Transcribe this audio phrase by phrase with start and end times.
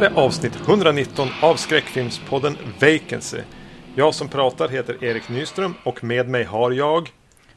[0.00, 3.40] här är avsnitt 119 av skräckfilmspodden Vacancy.
[3.94, 7.12] Jag som pratar heter Erik Nyström och med mig har jag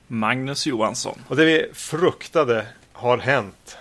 [0.07, 1.19] Magnus Johansson.
[1.27, 3.77] Och det vi fruktade har hänt.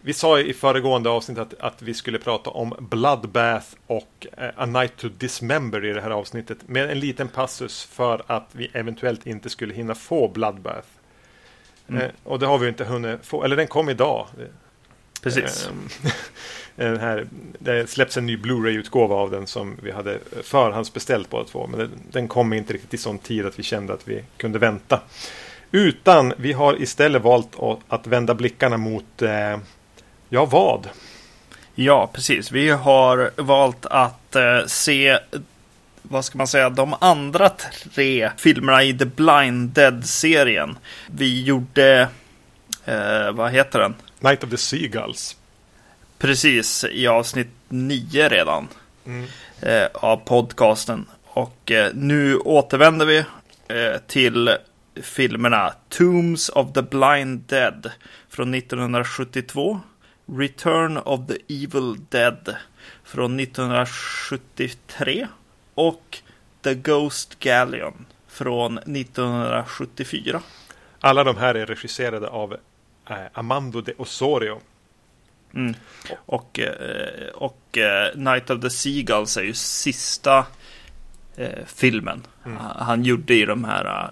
[0.00, 4.66] Vi sa i föregående avsnitt att, att vi skulle prata om Bloodbath och eh, A
[4.66, 6.58] Night to Dismember i det här avsnittet.
[6.68, 10.88] Med en liten passus för att vi eventuellt inte skulle hinna få Bloodbath.
[11.88, 12.02] Mm.
[12.02, 14.26] Eh, och det har vi inte hunnit få, eller den kom idag.
[15.22, 15.66] Precis.
[15.66, 15.72] Eh,
[16.02, 16.12] den
[16.78, 17.26] här,
[17.58, 21.66] det släpps en ny Blu-ray-utgåva av den som vi hade förhandsbeställt båda två.
[21.66, 24.58] Men den, den kom inte riktigt i sån tid att vi kände att vi kunde
[24.58, 25.00] vänta.
[25.70, 29.58] Utan vi har istället valt att, att vända blickarna mot, eh,
[30.28, 30.88] ja vad?
[31.74, 32.52] Ja, precis.
[32.52, 35.18] Vi har valt att eh, se,
[36.02, 37.48] vad ska man säga, de andra
[37.94, 40.78] tre filmerna i The Blind Dead-serien.
[41.06, 42.08] Vi gjorde,
[42.84, 43.94] eh, vad heter den?
[44.20, 45.37] Night of the Seagulls.
[46.18, 48.68] Precis, i avsnitt nio redan.
[49.06, 49.26] Mm.
[49.60, 51.06] Eh, av podcasten.
[51.24, 53.18] Och eh, nu återvänder vi
[53.68, 54.56] eh, till
[55.02, 57.90] filmerna Tombs of the Blind Dead
[58.28, 59.80] från 1972.
[60.26, 62.56] Return of the Evil Dead
[63.04, 65.26] från 1973.
[65.74, 66.18] Och
[66.62, 70.42] The Ghost Galleon från 1974.
[71.00, 72.56] Alla de här är regisserade av
[73.10, 74.60] eh, Amando de Osorio.
[75.54, 75.74] Mm.
[76.26, 80.46] Och, eh, och eh, Night of the Seagulls är ju sista
[81.36, 82.58] eh, filmen mm.
[82.76, 84.10] han gjorde i de här,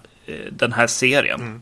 [0.51, 1.41] den här serien.
[1.41, 1.61] Mm.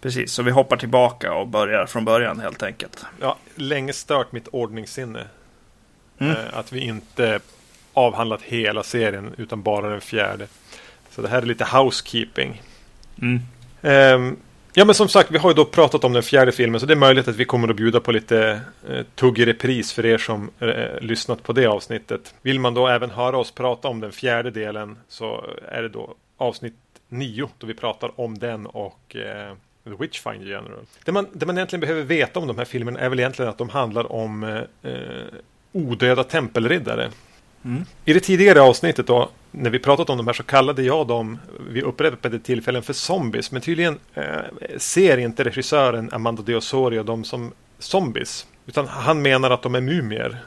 [0.00, 3.04] Precis, så vi hoppar tillbaka och börjar från början helt enkelt.
[3.20, 5.26] Ja, länge stört mitt ordningssinne.
[6.18, 6.36] Mm.
[6.52, 7.40] Att vi inte
[7.92, 10.46] avhandlat hela serien utan bara den fjärde.
[11.10, 12.62] Så det här är lite housekeeping.
[13.82, 14.36] Um,
[14.78, 16.94] Ja men som sagt, vi har ju då pratat om den fjärde filmen så det
[16.94, 20.18] är möjligt att vi kommer att bjuda på lite eh, tugg i repris för er
[20.18, 22.34] som eh, lyssnat på det avsnittet.
[22.42, 26.14] Vill man då även höra oss prata om den fjärde delen så är det då
[26.36, 26.74] avsnitt
[27.08, 29.54] nio då vi pratar om den och eh,
[29.84, 30.86] The Witchfinder General.
[31.04, 33.58] Det man, det man egentligen behöver veta om de här filmerna är väl egentligen att
[33.58, 35.26] de handlar om eh, eh
[35.72, 37.10] odöda tempelriddare.
[37.64, 37.84] Mm.
[38.04, 41.38] I det tidigare avsnittet då, när vi pratat om de här så kallade jag dem
[41.70, 43.52] vid upprepade tillfällen för zombies.
[43.52, 44.24] Men tydligen eh,
[44.76, 48.46] ser inte regissören Amanda de Osorio dem som zombies.
[48.66, 50.38] Utan han menar att de är mumier.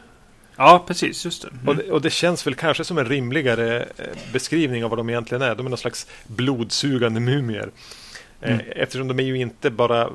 [0.56, 1.26] Ja, precis.
[1.26, 1.48] Just det.
[1.48, 1.68] Mm.
[1.68, 5.10] Och, det och det känns väl kanske som en rimligare eh, beskrivning av vad de
[5.10, 5.56] egentligen är.
[5.56, 7.70] De är någon slags blodsugande mumier.
[8.42, 8.66] Eh, mm.
[8.76, 10.10] Eftersom de är ju inte bara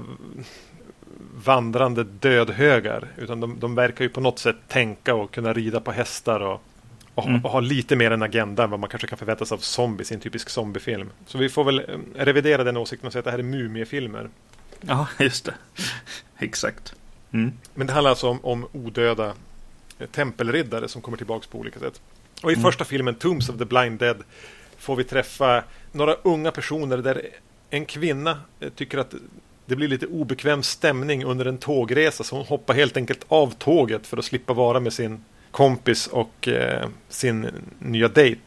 [1.44, 3.08] vandrande dödhögar.
[3.16, 6.62] Utan de, de verkar ju på något sätt tänka och kunna rida på hästar och
[7.14, 7.44] och, mm.
[7.44, 10.10] och ha lite mer en agenda än vad man kanske kan förvänta sig av zombies
[10.10, 11.10] i en typisk zombiefilm.
[11.26, 11.80] Så vi får väl
[12.14, 14.28] revidera den åsikten och säga att det här är mumiefilmer.
[14.80, 15.54] Ja, just det.
[16.38, 16.94] Exakt.
[17.32, 17.52] Mm.
[17.74, 19.32] Men det handlar alltså om, om odöda
[19.98, 22.00] eh, tempelriddare som kommer tillbaka på olika sätt.
[22.42, 22.62] Och i mm.
[22.62, 24.22] första filmen, Tombs of the Blind Dead,
[24.78, 27.26] får vi träffa några unga personer där
[27.70, 29.14] en kvinna eh, tycker att
[29.66, 34.06] det blir lite obekväm stämning under en tågresa så hon hoppar helt enkelt av tåget
[34.06, 35.24] för att slippa vara med sin
[35.54, 38.40] kompis och eh, sin nya dejt.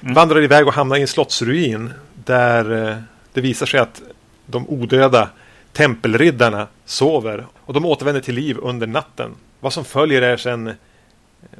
[0.00, 0.14] Mm.
[0.14, 2.96] Vandrar iväg och hamnar i en slottsruin där eh,
[3.32, 4.02] det visar sig att
[4.46, 5.30] de odöda
[5.72, 9.34] tempelriddarna sover och de återvänder till liv under natten.
[9.60, 10.74] Vad som följer är sen eh,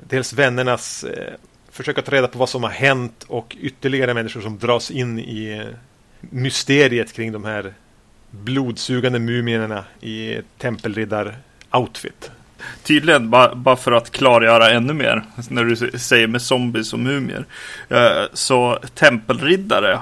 [0.09, 1.35] dels vännernas eh,
[1.71, 5.19] försök att ta reda på vad som har hänt och ytterligare människor som dras in
[5.19, 5.75] i eh,
[6.21, 7.75] mysteriet kring de här
[8.31, 12.31] blodsugande mumierna i tempelriddar-outfit.
[12.83, 17.45] Tydligen, bara, bara för att klargöra ännu mer, när du säger med zombies och mumier.
[17.89, 19.99] Eh, så tempelriddare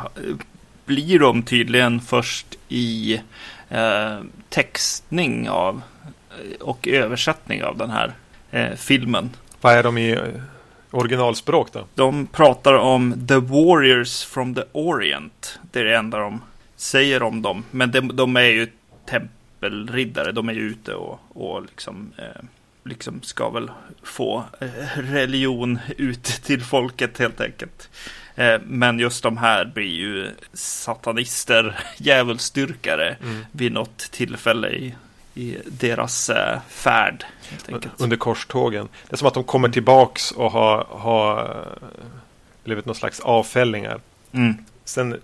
[0.84, 3.20] blir de tydligen först i
[3.68, 4.18] eh,
[4.48, 5.82] textning av
[6.60, 8.12] och översättning av den här
[8.50, 9.30] eh, filmen.
[9.60, 10.18] Vad är de i
[10.90, 11.86] originalspråk då?
[11.94, 15.58] De pratar om The Warriors from the Orient.
[15.72, 16.40] Det är det enda de
[16.76, 17.64] säger om dem.
[17.70, 18.68] Men de, de är ju
[19.10, 20.32] tempel tempelriddare.
[20.32, 22.42] De är ju ute och, och liksom, eh,
[22.84, 23.70] liksom ska väl
[24.02, 27.90] få eh, religion ut till folket helt enkelt.
[28.34, 33.44] Eh, men just de här blir ju satanister, djävulsdyrkare mm.
[33.52, 34.94] vid något tillfälle i,
[35.34, 37.24] i deras eh, färd.
[37.98, 38.88] Under korstågen.
[39.08, 41.64] Det är som att de kommer tillbaks och har, har
[42.64, 44.00] blivit någon slags avfällingar.
[44.32, 44.54] Mm.
[44.84, 45.20] Sen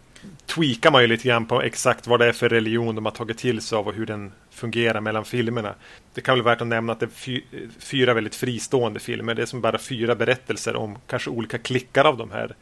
[0.47, 3.39] tweakar man ju lite grann på exakt vad det är för religion de har tagit
[3.39, 5.75] till sig av och hur den fungerar mellan filmerna.
[6.15, 7.41] Det kan väl värt att nämna att det är fy,
[7.79, 9.35] fyra väldigt fristående filmer.
[9.35, 12.55] Det är som bara fyra berättelser om kanske olika klickar av de här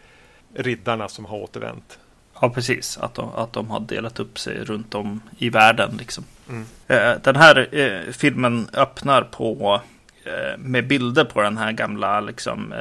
[0.55, 1.99] riddarna som har återvänt.
[2.41, 2.99] Ja, precis.
[2.99, 5.97] Att de, att de har delat upp sig runt om i världen.
[5.99, 6.25] Liksom.
[6.49, 6.65] Mm.
[6.89, 9.81] Eh, den här eh, filmen öppnar på
[10.25, 12.75] eh, med bilder på den här gamla liksom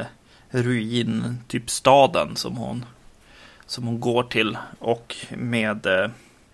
[0.50, 2.86] ruin, typ staden som hon,
[3.72, 6.10] som hon går till och med eh,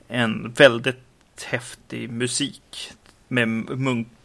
[0.08, 2.92] en väldigt häftig musik
[3.28, 3.48] med
[3.80, 4.19] munksång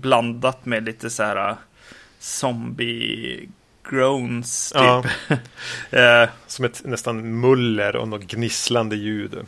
[0.00, 1.56] blandat med lite så här
[2.18, 3.48] zombie
[3.90, 4.80] groans typ.
[5.90, 6.28] Ja.
[6.46, 9.38] Som ett nästan muller och något gnisslande ljud.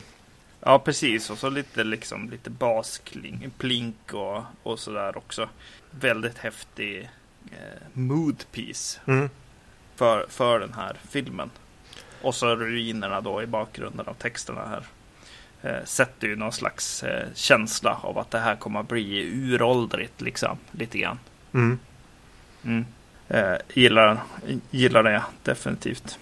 [0.59, 1.29] Ja, precis.
[1.29, 5.49] Och så lite, liksom, lite basplink och, och sådär också.
[5.91, 7.09] Väldigt häftig
[7.51, 9.29] eh, mood piece mm.
[9.95, 11.49] för, för den här filmen.
[12.21, 14.83] Och så ruinerna då i bakgrunden av texterna här.
[15.61, 20.21] Eh, sätter ju någon slags eh, känsla av att det här kommer att bli uråldrigt
[20.21, 20.57] liksom.
[20.71, 21.19] Lite grann.
[21.53, 21.79] Mm.
[22.63, 22.85] Mm.
[23.27, 24.17] Eh, gillar,
[24.71, 26.19] gillar det definitivt.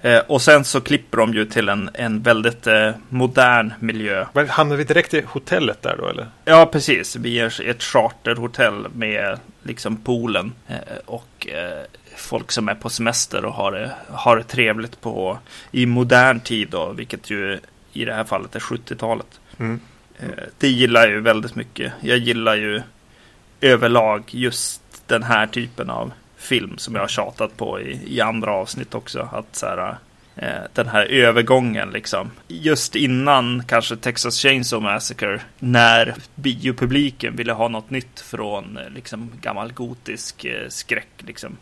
[0.00, 4.26] Eh, och sen så klipper de ju till en, en väldigt eh, modern miljö.
[4.48, 6.26] Hamnar vi direkt i hotellet där då eller?
[6.44, 7.16] Ja, precis.
[7.16, 11.84] Vi är ett charterhotell med liksom poolen eh, och eh,
[12.16, 15.38] folk som är på semester och har det, har det trevligt på
[15.70, 17.58] i modern tid då, vilket ju
[17.92, 19.40] i det här fallet är 70-talet.
[19.58, 19.80] Mm.
[20.18, 21.92] Eh, det gillar jag ju väldigt mycket.
[22.00, 22.82] Jag gillar ju
[23.60, 28.52] överlag just den här typen av film som jag har tjatat på i, i andra
[28.52, 29.28] avsnitt också.
[29.32, 29.96] Att så här,
[30.36, 32.30] eh, den här övergången liksom.
[32.48, 35.40] Just innan kanske Texas Chainsaw Massacre.
[35.58, 41.56] När biopubliken ville ha något nytt från eh, liksom gammal gotisk eh, skräck liksom.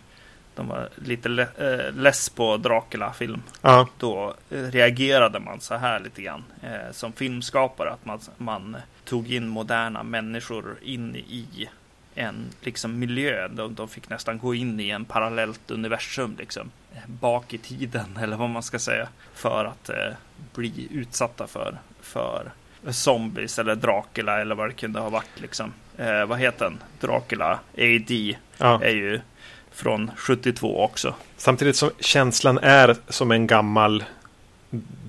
[0.55, 1.47] De var lite le
[1.91, 3.43] less på Dracula-film.
[3.65, 3.87] Uh.
[3.99, 6.45] Då reagerade man så här lite grann.
[6.93, 7.91] Som filmskapare.
[7.91, 11.69] Att man, man tog in moderna människor in i
[12.19, 13.49] en liksom, miljö.
[13.49, 16.71] De, de fick nästan gå in i en parallellt universum liksom,
[17.07, 19.09] bak i tiden eller vad man ska säga.
[19.35, 20.13] För att eh,
[20.55, 22.51] bli utsatta för, för
[22.91, 25.41] zombies eller Dracula eller vad det kunde ha varit.
[25.41, 25.73] Liksom.
[25.97, 26.79] Eh, vad heter den?
[27.01, 28.83] Dracula AD ja.
[28.83, 29.21] är ju
[29.73, 31.15] från 72 också.
[31.37, 34.05] Samtidigt som känslan är som en gammal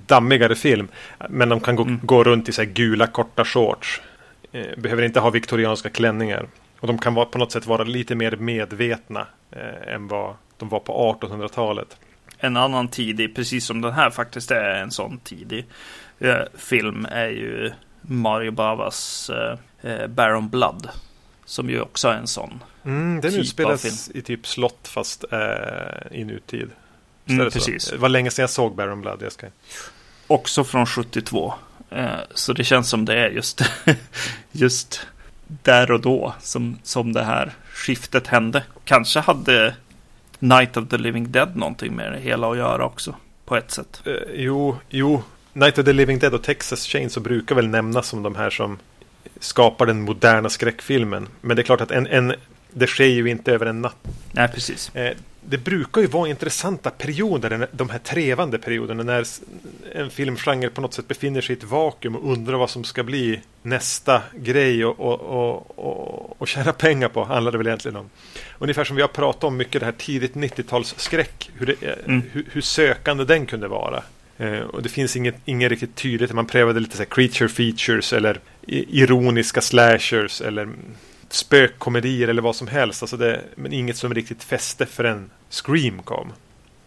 [0.05, 0.87] dammigare film.
[1.29, 1.99] Men de kan gå, mm.
[2.03, 4.01] gå runt i så gula korta shorts.
[4.51, 6.47] Eh, behöver inte ha viktorianska klänningar.
[6.79, 10.69] Och de kan vara, på något sätt vara lite mer medvetna eh, än vad de
[10.69, 11.97] var på 1800-talet.
[12.37, 15.65] En annan tidig, precis som den här faktiskt är en sån tidig
[16.19, 17.71] eh, film, är ju
[18.01, 19.57] Mario Bavas eh,
[19.91, 20.89] eh, Baron Blood.
[21.45, 22.63] Som ju också är en sån.
[22.85, 26.69] Mm, den typ utspelas i typ slott fast eh, i nutid.
[27.25, 27.89] Mm, precis.
[27.89, 29.21] Det var länge sedan jag såg Baron Blood.
[29.21, 29.47] Jag ska...
[30.27, 31.53] Också från 72.
[31.89, 33.61] Eh, så det känns som det är just,
[34.51, 35.07] just
[35.49, 38.63] där och då som, som det här skiftet hände.
[38.83, 39.75] Kanske hade
[40.39, 43.15] Night of the Living Dead någonting med det hela att göra också.
[43.45, 44.01] På ett sätt.
[44.07, 45.23] Uh, jo, jo.
[45.53, 48.49] Night of the Living Dead och Texas Chain så brukar väl nämnas som de här
[48.49, 48.77] som
[49.39, 51.27] skapar den moderna skräckfilmen.
[51.41, 52.33] Men det är klart att en, en,
[52.71, 53.97] det sker ju inte över en natt.
[54.31, 54.95] Nej, precis.
[54.95, 55.17] Eh,
[55.49, 59.25] det brukar ju vara intressanta perioder, de här trevande perioderna när
[59.91, 63.03] en filmgenre på något sätt befinner sig i ett vakuum och undrar vad som ska
[63.03, 67.97] bli nästa grej och, och, och, och, och tjäna pengar på, handlar det väl egentligen
[67.97, 68.09] om.
[68.59, 71.75] Ungefär som vi har pratat om mycket det här tidigt 90-talsskräck, hur,
[72.05, 72.21] mm.
[72.31, 74.03] hur, hur, sökande den kunde vara.
[74.37, 78.39] Eh, och det finns inget, inget riktigt tydligt, man prövade lite så creature features eller
[78.67, 80.69] ironiska slashers eller
[81.29, 83.03] spökkomedier eller vad som helst.
[83.03, 86.31] Alltså det, men inget som riktigt fäste förrän Scream kom.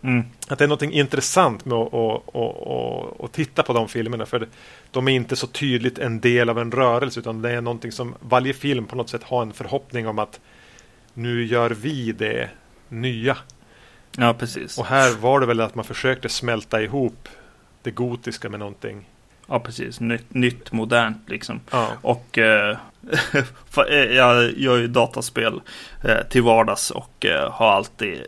[0.02, 0.24] Mm.
[0.48, 4.26] Att det är något intressant med att, att, att, att, titta på de filmerna.
[4.26, 4.48] För
[4.90, 7.20] de är inte så tydligt en del av en rörelse.
[7.20, 10.40] Utan det är någonting som varje film på något sätt har en förhoppning om att
[11.14, 12.50] nu gör vi det
[12.88, 13.36] nya.
[14.16, 14.78] Ja, precis.
[14.78, 17.28] Och här var det väl att man försökte smälta ihop
[17.82, 19.08] det gotiska med någonting
[19.52, 20.00] Ja, precis.
[20.00, 21.60] Nytt, nytt modernt liksom.
[21.70, 21.88] Ja.
[22.02, 22.76] Och eh,
[23.88, 25.60] eh, jag gör ju dataspel
[26.04, 28.22] eh, till vardags och eh, har alltid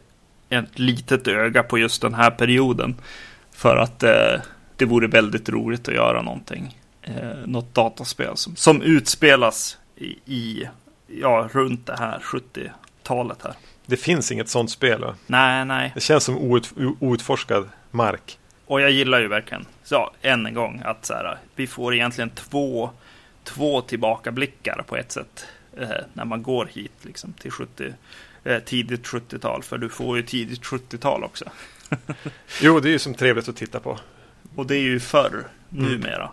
[0.49, 2.97] ett litet öga på just den här perioden.
[3.53, 4.41] För att eh,
[4.77, 6.79] det vore väldigt roligt att göra någonting.
[7.03, 10.69] Eh, något dataspel som, som utspelas i, i,
[11.07, 13.55] ja, runt det här 70-talet här.
[13.87, 15.01] Det finns inget sånt spel?
[15.01, 15.15] Va?
[15.27, 15.93] Nej, nej.
[15.95, 18.39] Det känns som out, outforskad mark.
[18.67, 22.31] Och jag gillar ju verkligen, så än en gång, att så här, vi får egentligen
[22.31, 22.91] två,
[23.45, 25.47] två tillbakablickar på ett sätt.
[25.77, 27.93] Eh, när man går hit liksom till 70,
[28.45, 29.63] eh, tidigt 70-tal.
[29.63, 31.45] För du får ju tidigt 70-tal också.
[32.61, 33.99] jo, det är ju som trevligt att titta på.
[34.55, 35.85] Och det är ju förr, mm.
[35.85, 36.31] numera.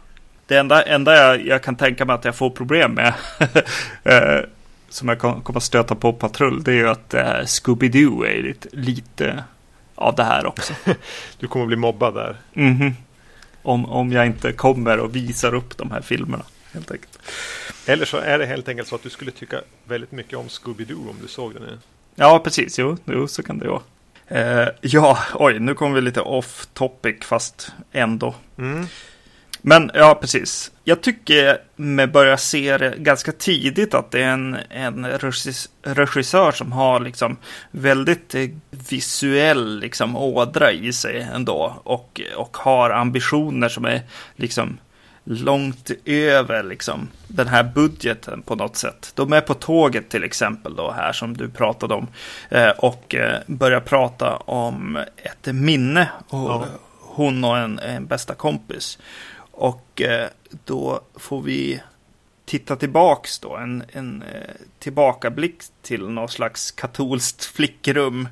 [0.47, 3.13] Det enda, enda jag, jag, kan tänka mig att jag får problem med,
[4.03, 4.45] eh,
[4.89, 8.69] som jag kommer att stöta på patrull, det är ju att eh, Scooby-Doo är lite,
[8.71, 9.43] lite
[9.95, 10.73] av det här också.
[11.39, 12.37] du kommer att bli mobbad där.
[12.53, 12.93] Mm -hmm.
[13.61, 16.43] Om, om jag inte kommer och visar upp de här filmerna.
[16.73, 17.19] Helt enkelt.
[17.85, 21.09] Eller så är det helt enkelt så att du skulle tycka väldigt mycket om Scooby-Doo
[21.09, 21.79] om du såg den.
[22.15, 22.79] Ja, precis.
[22.79, 23.81] Jo, jo så kan det vara.
[24.27, 28.35] Eh, ja, oj, nu kommer vi lite off topic fast ändå.
[28.57, 28.85] Mm.
[29.61, 30.71] Men ja, precis.
[30.83, 35.07] Jag tycker med börja se det ganska tidigt att det är en, en
[35.83, 37.37] regissör som har liksom
[37.71, 38.49] väldigt eh,
[38.89, 41.81] visuell liksom ådra i sig ändå.
[41.83, 44.01] Och, och har ambitioner som är
[44.35, 44.77] liksom
[45.23, 49.11] långt över liksom, den här budgeten på något sätt.
[49.15, 52.07] De är på tåget till exempel då här som du pratade om
[52.49, 56.09] eh, och eh, börjar prata om ett minne.
[56.27, 56.65] Och, ja.
[56.99, 58.99] Hon och en, en bästa kompis.
[59.61, 60.29] Och eh,
[60.65, 61.81] då får vi
[62.45, 68.27] titta tillbaks då, en, en eh, tillbakablick till något slags katolskt flickrum.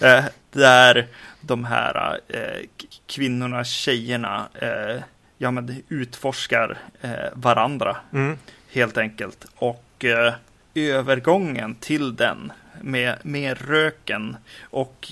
[0.00, 1.06] Eh, där
[1.40, 2.66] de här eh,
[3.06, 5.02] kvinnorna, tjejerna, eh,
[5.38, 7.96] ja men utforskar eh, varandra.
[8.12, 8.38] Mm.
[8.72, 9.46] Helt enkelt.
[9.54, 10.34] Och eh,
[10.74, 15.08] övergången till den med, med röken och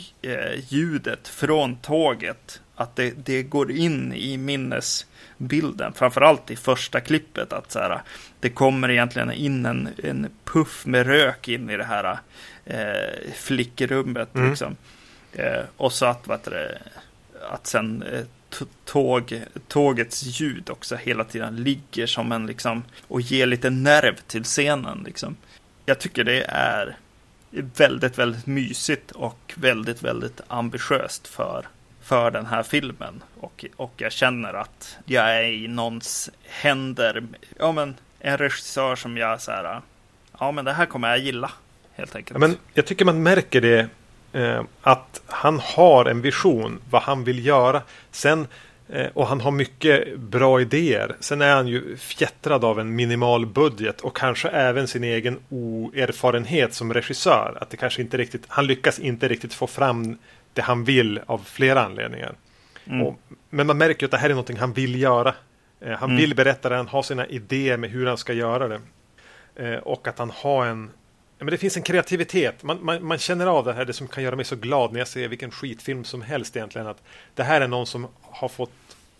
[0.68, 2.60] ljudet från tåget.
[2.82, 5.92] Att det, det går in i minnes bilden.
[5.92, 7.52] Framförallt i första klippet.
[7.52, 8.02] Att så här,
[8.40, 12.18] det kommer egentligen in en, en puff med rök in i det här
[12.64, 14.34] eh, flickrummet.
[14.34, 14.48] Mm.
[14.48, 14.76] Liksom.
[15.32, 16.78] Eh, och så att, vad det,
[17.50, 18.24] att sen eh,
[18.84, 24.44] tåg, tågets ljud också hela tiden ligger som en liksom och ger lite nerv till
[24.44, 25.02] scenen.
[25.06, 25.36] Liksom.
[25.86, 26.96] Jag tycker det är
[27.76, 31.66] väldigt, väldigt mysigt och väldigt, väldigt ambitiöst för
[32.02, 33.22] för den här filmen.
[33.40, 37.22] Och, och jag känner att jag är i någons händer.
[37.58, 39.80] Ja, men en regissör som jag så här.
[40.38, 41.50] Ja, men det här kommer jag gilla.
[41.94, 42.40] Helt enkelt.
[42.40, 43.88] Men jag tycker man märker det.
[44.32, 46.80] Eh, att han har en vision.
[46.90, 47.82] Vad han vill göra.
[48.10, 48.46] Sen
[48.88, 51.16] eh, och han har mycket bra idéer.
[51.20, 56.74] Sen är han ju fjättrad av en minimal budget och kanske även sin egen oerfarenhet
[56.74, 57.58] som regissör.
[57.60, 60.18] Att det kanske inte riktigt, han lyckas inte riktigt få fram
[60.54, 62.34] det han vill av flera anledningar.
[62.84, 63.06] Mm.
[63.06, 65.34] Och, men man märker att det här är någonting han vill göra.
[65.80, 66.16] Eh, han mm.
[66.16, 68.80] vill berätta det, han har sina idéer med hur han ska göra det.
[69.56, 70.90] Eh, och att han har en
[71.38, 72.62] men det finns en kreativitet.
[72.62, 74.98] Man, man, man, känner av det här, det som kan göra mig så glad när
[74.98, 76.86] jag ser vilken skitfilm som helst egentligen.
[76.86, 77.02] Att
[77.34, 78.70] det här är någon som har fått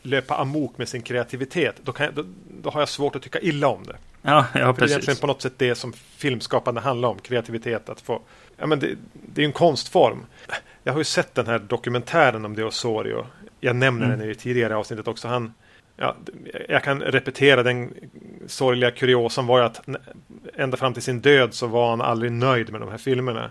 [0.03, 1.77] löpa amok med sin kreativitet.
[1.83, 2.25] Då, jag, då,
[2.63, 3.97] då har jag svårt att tycka illa om det.
[4.23, 4.77] Ja, ja precis.
[4.77, 7.19] Det är egentligen på något sätt det som filmskapande handlar om.
[7.19, 7.89] Kreativitet.
[7.89, 8.23] Att få,
[8.57, 10.27] ja, men det, det är en konstform.
[10.85, 13.27] Jag har ju sett den här dokumentären om De Osorio.
[13.61, 14.19] Jag nämner mm.
[14.19, 15.29] den i tidigare avsnittet också.
[15.29, 15.55] Han,
[15.97, 16.17] ja,
[16.69, 17.95] jag kan repetera den
[18.47, 19.89] sorgliga kuriosan var ju att
[20.55, 23.51] ända fram till sin död så var han aldrig nöjd med de här filmerna.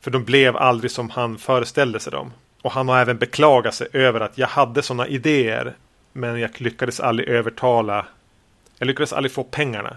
[0.00, 2.32] För de blev aldrig som han föreställde sig dem.
[2.62, 5.76] Och han har även beklagat sig över att jag hade sådana idéer
[6.12, 8.06] men jag lyckades aldrig övertala.
[8.78, 9.96] Jag lyckades aldrig få pengarna.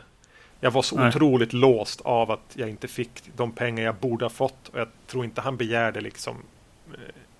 [0.59, 1.07] Jag var så Nej.
[1.07, 4.67] otroligt låst av att jag inte fick de pengar jag borde ha fått.
[4.67, 6.35] Och jag tror inte han begärde liksom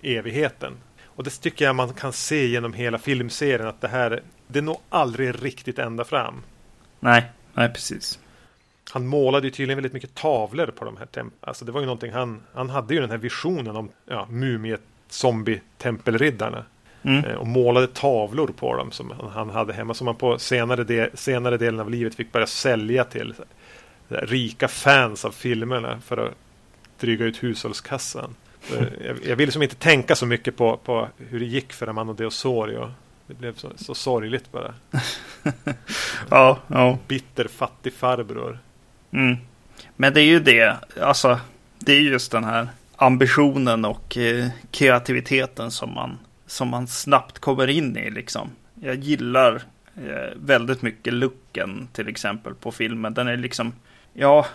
[0.02, 0.72] evigheten.
[1.04, 4.78] Och det tycker jag man kan se genom hela filmserien att det här det når
[4.88, 6.42] aldrig riktigt ända fram.
[7.00, 8.18] Nej, nej precis.
[8.90, 11.40] Han målade ju tydligen väldigt mycket tavlor på de här templen.
[11.40, 14.78] Alltså det var ju någonting han, han hade ju den här visionen om ja, mumie
[15.08, 16.64] zombie-tempelriddarna.
[17.02, 17.24] Mm.
[17.24, 19.94] Eh, och målade tavlor på dem som han hade hemma.
[19.94, 23.34] Som han på senare, del, senare delen av livet fick börja sälja till
[24.08, 26.34] rika fans av filmerna för att
[27.00, 28.34] dryga ut hushållskassan.
[28.70, 32.12] Jag, jag vill liksom inte tänka så mycket på, på hur det gick för Amano
[32.12, 32.92] de Osorio.
[33.26, 34.74] Det blev så, så sorgligt bara.
[36.30, 36.98] ja, ja.
[37.08, 38.58] Bitter fattig farbror.
[39.10, 39.36] Mm.
[39.96, 41.40] Men det är ju det, alltså
[41.78, 47.66] det är just den här ambitionen och eh, kreativiteten som man, som man snabbt kommer
[47.66, 48.50] in i liksom.
[48.74, 49.62] Jag gillar
[49.96, 53.14] eh, väldigt mycket looken till exempel på filmen.
[53.14, 53.72] Den är liksom,
[54.12, 54.46] ja,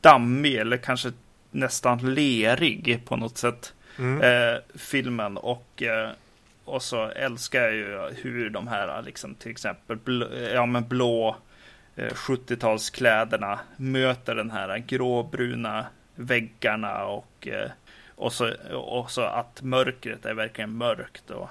[0.00, 1.12] dammig eller kanske
[1.50, 3.74] nästan lerig på något sätt.
[3.98, 4.20] Mm.
[4.22, 6.10] Eh, filmen och eh,
[6.64, 11.36] och så älskar jag ju hur de här liksom till exempel blå, ja, men blå
[11.96, 17.70] 70-talskläderna eh, möter den här gråbruna väggarna och, eh,
[18.14, 21.48] och, så, och så att mörkret är verkligen mörkt och,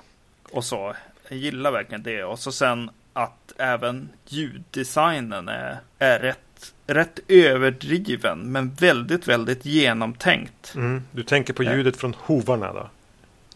[0.52, 0.96] och så.
[1.30, 6.40] Jag gillar verkligen det och så sen att även ljuddesignen är, är rätt,
[6.88, 10.74] rätt överdriven men väldigt, väldigt genomtänkt.
[10.76, 11.04] Mm.
[11.12, 12.00] Du tänker på ljudet ja.
[12.00, 12.90] från hovarna då?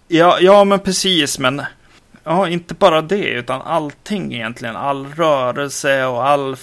[0.07, 1.61] Ja, ja men precis men
[2.23, 4.75] Ja, inte bara det, utan allting egentligen.
[4.75, 6.55] All rörelse och all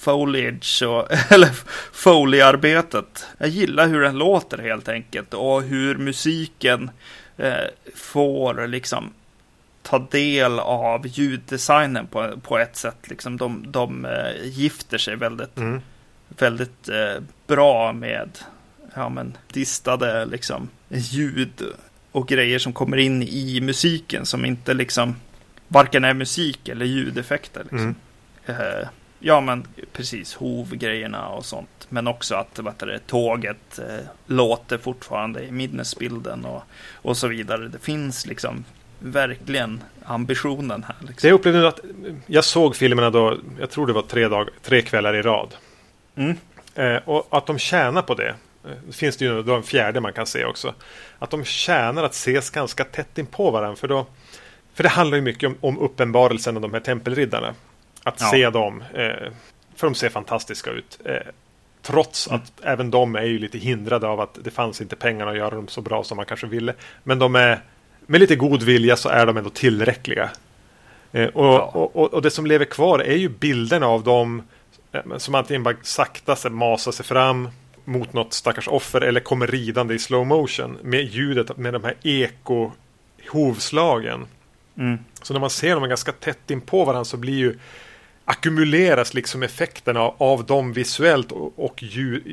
[0.00, 1.48] foliage och, eller
[1.92, 3.26] foliearbetet.
[3.38, 6.90] Jag gillar hur den låter helt enkelt och hur musiken
[7.36, 7.64] eh,
[7.94, 9.12] får liksom
[9.82, 13.08] ta del av ljuddesignen på, på ett sätt.
[13.08, 15.80] Liksom de, de eh, gifter sig väldigt, mm.
[16.42, 18.38] Väldigt eh, bra med
[18.94, 21.62] ja, men, distade liksom, ljud
[22.12, 25.14] och grejer som kommer in i musiken som inte liksom
[25.68, 27.60] varken är musik eller ljudeffekter.
[27.60, 27.94] Liksom.
[28.46, 28.60] Mm.
[28.60, 31.86] Eh, ja, men precis hovgrejerna och sånt.
[31.88, 36.62] Men också att vad det, tåget eh, låter fortfarande i minnesbilden och,
[36.94, 37.68] och så vidare.
[37.68, 38.64] Det finns liksom
[38.98, 40.96] verkligen ambitionen här.
[41.08, 41.28] Liksom.
[41.28, 41.80] Jag upplevde att
[42.26, 45.54] jag såg filmerna då, jag tror det var tre, dag, tre kvällar i rad.
[46.16, 46.36] Mm.
[46.74, 48.34] Eh, och att de tjänar på det.
[48.86, 50.74] Det finns det ju då en fjärde man kan se också.
[51.18, 53.76] Att de tjänar att ses ganska tätt in på varandra.
[53.76, 54.06] För, då,
[54.74, 57.54] för det handlar ju mycket om, om uppenbarelsen av de här tempelriddarna.
[58.02, 58.30] Att ja.
[58.30, 58.84] se dem.
[58.94, 59.32] Eh,
[59.76, 60.98] för de ser fantastiska ut.
[61.04, 61.16] Eh,
[61.82, 62.40] trots mm.
[62.40, 65.54] att även de är ju lite hindrade av att det fanns inte pengar att göra
[65.54, 66.74] dem så bra som man kanske ville.
[67.02, 67.60] Men de är
[68.06, 70.30] med lite god vilja så är de ändå tillräckliga.
[71.12, 71.60] Eh, och, ja.
[71.60, 74.44] och, och, och, det som lever kvar är ju bilderna av dem eh,
[75.18, 77.48] som antingen bara sakta sig, masar sig fram
[77.84, 81.94] mot något stackars offer eller kommer ridande i slow motion med ljudet med de här
[82.02, 82.70] eko
[83.28, 84.26] hovslagen.
[84.78, 84.98] Mm.
[85.22, 87.58] Så när man ser dem ganska tätt in på varandra så blir ju
[88.24, 92.26] ackumuleras liksom effekterna av, av dem visuellt och, och ljud,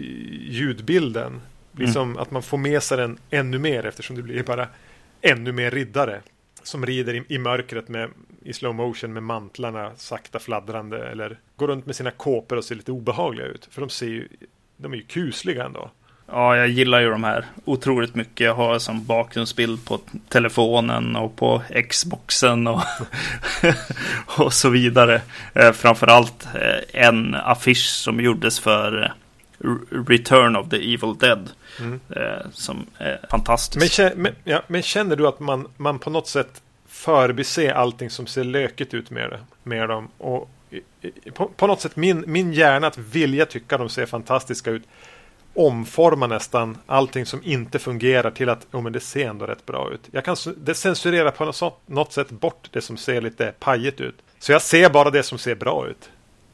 [0.50, 1.42] ljudbilden.
[1.72, 2.22] Liksom mm.
[2.22, 4.68] att man får med sig den ännu mer eftersom det blir bara
[5.22, 6.22] ännu mer riddare.
[6.64, 8.10] Som rider i, i mörkret med,
[8.48, 12.76] i slow motion med mantlarna sakta fladdrande eller går runt med sina kåpor och ser
[12.76, 13.68] lite obehagliga ut.
[13.72, 14.28] För de ser ju,
[14.78, 15.90] de är ju kusliga ändå.
[16.32, 18.46] Ja, jag gillar ju de här otroligt mycket.
[18.46, 22.82] Jag har som bakgrundsbild på telefonen och på Xboxen och,
[24.38, 25.22] och så vidare.
[25.54, 29.72] Eh, framförallt eh, en affisch som gjordes för eh,
[30.08, 31.50] Return of the Evil Dead.
[31.80, 32.00] Mm.
[32.52, 34.00] Som är fantastisk.
[34.00, 36.62] Men, men, ja, men, känner du att man, man på något sätt
[36.98, 40.10] förbise allting som ser lökigt ut med, det, med dem?
[40.18, 40.50] Och
[41.34, 44.84] på, på, något sätt min, min hjärna att vilja tycka de ser fantastiska ut
[45.54, 49.92] omforma nästan allting som inte fungerar till att oh, men det ser ändå rätt bra
[49.94, 50.02] ut.
[50.12, 54.16] Jag kan det censurera på något, något sätt bort det som ser lite pajigt ut.
[54.40, 56.10] Så jag ser bara det som ser bra ut.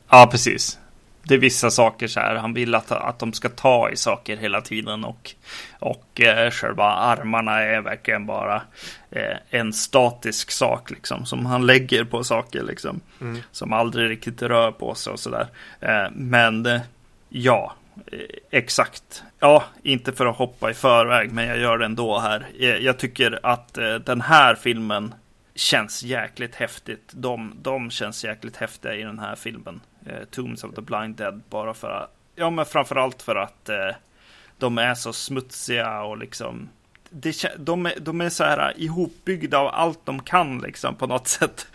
[0.10, 0.80] Ja, precis.
[1.24, 2.36] Det är vissa saker så här.
[2.36, 5.32] Han vill att, att de ska ta i saker hela tiden och,
[5.80, 8.62] och eh, själva armarna är verkligen bara
[9.12, 13.00] eh, en statisk sak liksom som han lägger på saker liksom.
[13.22, 13.42] Mm.
[13.52, 15.48] Som aldrig riktigt rör på sig och så där.
[15.80, 16.82] Eh, men eh,
[17.30, 17.76] ja,
[18.12, 18.20] Eh,
[18.52, 19.24] exakt.
[19.40, 22.48] Ja, inte för att hoppa i förväg, men jag gör det ändå här.
[22.60, 25.14] Eh, jag tycker att eh, den här filmen
[25.56, 27.12] känns jäkligt häftigt.
[27.14, 29.82] De, de känns jäkligt häftiga i den här filmen.
[30.32, 31.42] Tombs of the Blind Dead.
[31.50, 33.70] Bara för att, ja men framförallt för att
[34.58, 36.70] de är så smutsiga och liksom
[37.10, 41.28] det, de, är, de är så här ihopbyggda av allt de kan liksom på något
[41.40, 41.68] sätt.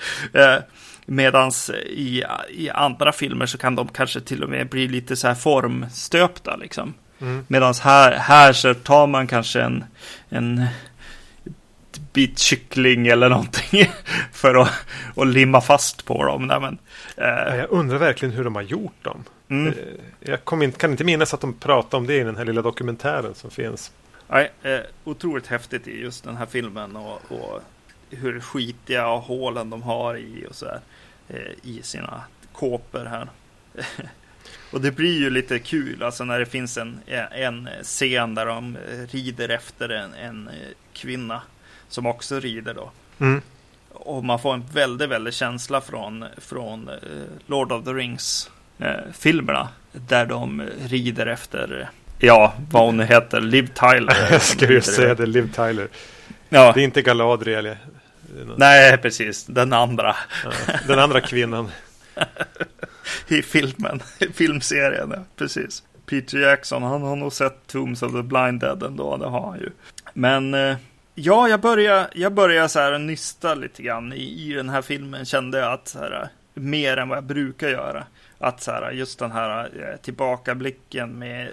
[1.07, 1.51] Medan
[1.87, 5.35] i, i andra filmer så kan de kanske till och med bli lite så här
[5.35, 6.95] formstöpta liksom.
[7.21, 7.45] Mm.
[7.49, 9.85] Medan här, här så tar man kanske en,
[10.29, 10.67] en
[12.13, 13.91] bit kyckling eller någonting
[14.33, 14.71] för att,
[15.17, 16.47] att limma fast på dem.
[16.47, 16.79] Nej, men,
[17.17, 17.57] eh.
[17.57, 19.25] Jag undrar verkligen hur de har gjort dem.
[19.49, 19.67] Mm.
[19.69, 19.75] Eh,
[20.21, 23.35] jag in, kan inte minnas att de pratade om det i den här lilla dokumentären
[23.35, 23.93] som finns.
[24.29, 27.61] Nej, eh, otroligt häftigt i just den här filmen och, och
[28.11, 30.81] hur skitiga hålen de har i och så där.
[31.29, 33.29] Eh, i sina kåpor här.
[34.73, 38.77] och det blir ju lite kul alltså när det finns en, en scen där de
[39.11, 40.51] rider efter en, en
[40.93, 41.43] kvinna
[41.89, 42.91] som också rider då.
[43.19, 43.43] Mm.
[43.93, 46.95] Och man får en väldigt, väldigt känsla från, från eh,
[47.47, 49.69] Lord of the Rings eh, filmerna.
[49.93, 54.17] Där de rider efter, ja, vad hon heter, Liv Tyler.
[54.31, 55.89] Jag skulle ju säga det, Liv Tyler.
[56.49, 56.73] Ja.
[56.75, 57.77] Det är inte Galadriel.
[58.57, 59.45] Nej, precis.
[59.45, 60.17] Den andra.
[60.45, 60.51] Ja,
[60.87, 61.71] den andra kvinnan.
[63.29, 65.83] I filmen, i filmserien, ja, precis.
[66.07, 69.59] Peter Jackson, han har nog sett Tombs of the Blind Dead ändå, det har han
[69.59, 69.71] ju.
[70.15, 70.77] Men eh,
[71.19, 75.25] ja, jag börjar, jag börjar så här nysta lite grann i, i den här filmen.
[75.25, 78.07] Kände jag att så här, mer än vad jag brukar göra.
[78.39, 81.49] Att så här, just den här eh, tillbakablicken med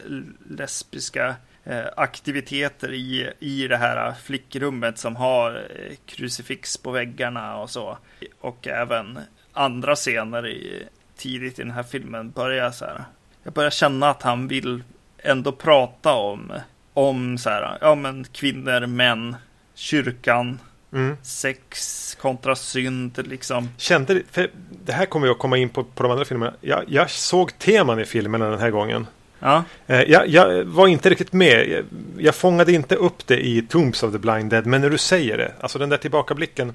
[0.49, 1.35] lesbiska
[1.67, 7.97] Eh, aktiviteter i, i det här flickrummet som har eh, krucifix på väggarna och så.
[8.39, 9.19] Och även
[9.53, 10.83] andra scener i,
[11.15, 13.03] tidigt i den här filmen börjar så här.
[13.43, 14.83] Jag börjar känna att han vill
[15.17, 16.53] ändå prata om,
[16.93, 19.35] om så här, ja men kvinnor, män,
[19.75, 20.59] kyrkan,
[20.93, 21.17] mm.
[21.21, 23.69] sex kontra synd liksom.
[23.77, 24.49] Kände, för
[24.85, 26.53] det här kommer jag komma in på, på de andra filmerna.
[26.61, 29.07] Jag, jag såg teman i filmerna den här gången.
[29.39, 29.63] Ja.
[29.87, 31.69] Eh, jag, jag, var inte riktigt med.
[31.69, 31.83] Jag,
[32.17, 34.65] jag fångade inte upp det i Tombs of the Blind Dead.
[34.65, 36.73] Men när du säger det, alltså den där tillbakablicken.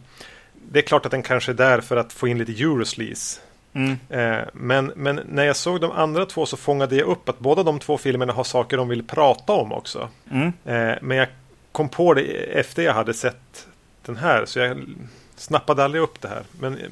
[0.71, 3.41] det är klart att den kanske är där för att få in lite Eurosleaze.
[3.73, 3.99] Mm.
[4.09, 7.63] Eh, men, men när jag såg de andra två så fångade jag upp att båda
[7.63, 10.09] de två filmerna har saker de vill prata om också.
[10.31, 10.53] Mm.
[10.65, 11.29] Eh, men jag
[11.73, 12.23] kom på det
[12.59, 13.67] efter jag hade sett
[14.03, 14.85] den här så jag
[15.37, 16.43] snappade aldrig upp det här.
[16.61, 16.91] Men, eh,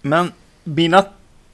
[0.00, 0.32] men
[0.64, 1.04] mina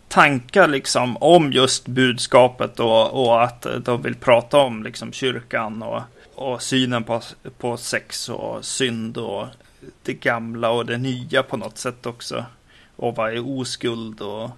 [0.09, 6.03] tankar liksom om just budskapet och, och att de vill prata om liksom kyrkan och,
[6.35, 7.23] och synen på,
[7.59, 9.47] på sex och synd och
[10.03, 12.45] det gamla och det nya på något sätt också.
[12.97, 14.51] Och vad är oskuld och,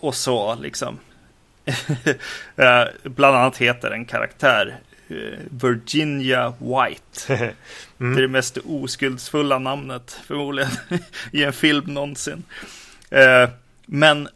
[0.00, 0.98] och så liksom.
[2.56, 4.78] Eh, bland annat heter en karaktär
[5.50, 7.34] Virginia White.
[7.98, 8.14] mm.
[8.14, 10.70] Det är det mest oskuldsfulla namnet förmodligen
[11.32, 12.44] i en film någonsin.
[13.10, 13.48] Eh,
[13.86, 14.28] men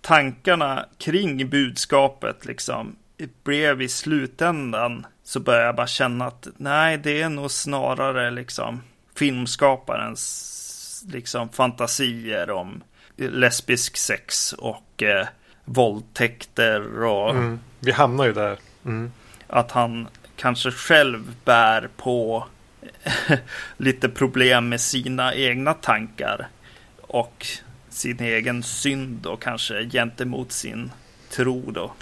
[0.00, 2.96] tankarna kring budskapet liksom
[3.44, 8.82] blev i slutändan så började jag bara känna att nej, det är nog snarare liksom
[9.14, 12.82] filmskaparens liksom fantasier om
[13.16, 15.26] lesbisk sex och eh,
[15.64, 17.30] våldtäkter och...
[17.30, 18.58] Mm, vi hamnar ju där.
[18.84, 19.12] Mm.
[19.46, 22.46] Att han kanske själv bär på
[23.76, 26.48] lite problem med sina egna tankar
[27.00, 27.46] och
[27.88, 30.92] sin egen synd och kanske gentemot sin
[31.30, 31.92] tro då,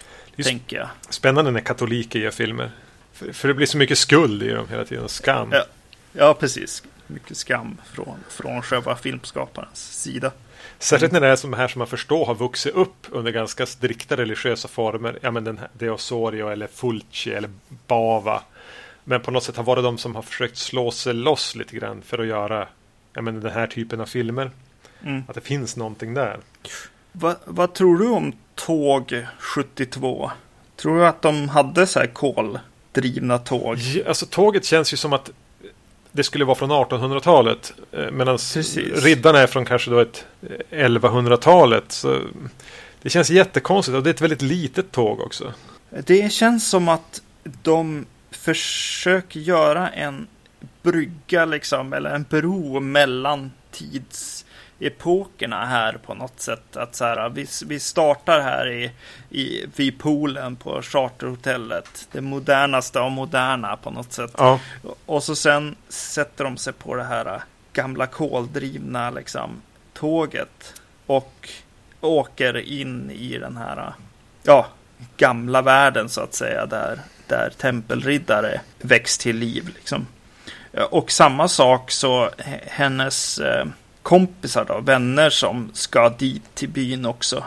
[0.44, 0.88] tänker jag.
[1.08, 2.70] Spännande när katoliker gör filmer.
[3.12, 5.48] För, för, det blir så mycket skuld i dem hela tiden, skam.
[5.52, 5.64] Ja,
[6.12, 6.82] ja precis.
[7.06, 10.32] Mycket skam från, från själva filmskaparens sida.
[10.82, 14.16] Särskilt när det är som här som man förstår har vuxit upp under ganska strikta
[14.16, 15.18] religiösa former.
[15.22, 17.50] Ja men den här Deosorio eller Fulci eller
[17.86, 18.42] Bava.
[19.04, 22.02] Men på något sätt har varit de som har försökt slå sig loss lite grann
[22.02, 22.68] för att göra
[23.12, 24.50] ja, men den här typen av filmer.
[25.02, 25.22] Mm.
[25.28, 26.40] Att det finns någonting där.
[27.12, 30.30] Va, vad tror du om Tåg 72?
[30.76, 33.78] Tror du att de hade så här koldrivna tåg?
[33.78, 35.30] Ja, alltså tåget känns ju som att
[36.12, 37.72] det skulle vara från 1800-talet.
[37.92, 38.38] Eh, Medan
[38.94, 40.26] riddarna är från kanske då ett
[40.70, 41.92] 1100-talet.
[41.92, 42.20] Så
[43.02, 45.52] det känns jättekonstigt och det är ett väldigt litet tåg också.
[45.90, 47.22] Det känns som att
[47.62, 50.26] de försöker göra en
[50.82, 54.44] brygga liksom, eller en bro mellan tids
[54.86, 56.76] epokerna här på något sätt.
[56.76, 58.92] Att så här, vi, vi startar här i,
[59.30, 62.08] i, vid poolen på charterhotellet.
[62.12, 64.34] Det modernaste av moderna på något sätt.
[64.38, 64.60] Ja.
[65.06, 67.42] Och så sen sätter de sig på det här
[67.72, 70.82] gamla koldrivna liksom, tåget.
[71.06, 71.48] Och
[72.00, 73.92] åker in i den här
[74.42, 74.66] ja,
[75.16, 76.66] gamla världen så att säga.
[76.66, 79.70] Där, där tempelriddare väcks till liv.
[79.74, 80.06] Liksom.
[80.90, 82.30] Och samma sak så
[82.66, 83.66] hennes eh,
[84.02, 87.44] kompisar då, vänner som ska dit till byn också.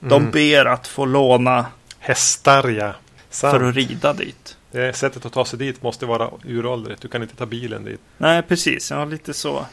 [0.00, 0.30] De mm.
[0.30, 1.66] ber att få låna
[1.98, 2.94] hästar ja.
[3.30, 3.56] Sant.
[3.56, 4.56] För att rida dit.
[4.70, 7.02] Det sättet att ta sig dit måste vara uråldrigt.
[7.02, 8.00] Du kan inte ta bilen dit.
[8.18, 8.90] Nej, precis.
[8.90, 9.66] Ja, lite så.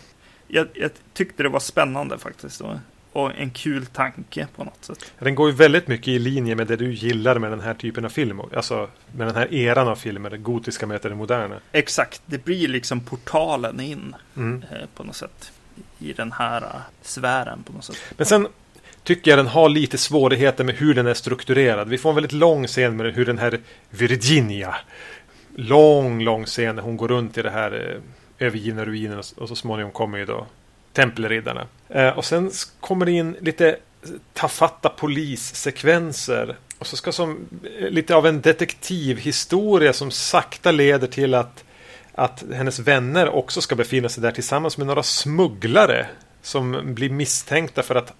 [0.47, 2.59] Jag, jag tyckte det var spännande faktiskt.
[2.59, 2.79] Då.
[3.11, 5.11] Och en kul tanke på något sätt.
[5.19, 8.05] Den går ju väldigt mycket i linje med det du gillar med den här typen
[8.05, 8.41] av film.
[8.55, 10.29] Alltså med den här eran av filmer.
[10.29, 11.55] Det gotiska möter det moderna.
[11.71, 12.21] Exakt.
[12.25, 14.63] Det blir liksom portalen in mm.
[14.71, 15.51] eh, på något sätt
[16.01, 16.69] i den här äh,
[17.01, 17.97] sfären på något sätt.
[18.17, 18.47] Men sen
[19.03, 21.89] tycker jag den har lite svårigheter med hur den är strukturerad.
[21.89, 23.59] Vi får en väldigt lång scen med hur den här
[23.89, 24.75] Virginia
[25.55, 28.01] lång, lång scen när hon går runt i det här
[28.39, 30.47] eh, övergivna ruinen och så småningom kommer ju då
[30.93, 31.67] tempelriddarna.
[31.89, 33.77] Eh, och sen kommer det in lite
[34.33, 36.57] tafatta polissekvenser.
[36.77, 37.47] Och så ska som
[37.79, 41.63] eh, lite av en detektivhistoria som sakta leder till att
[42.15, 46.07] att hennes vänner också ska befinna sig där tillsammans med några smugglare
[46.41, 48.13] som blir misstänkta för att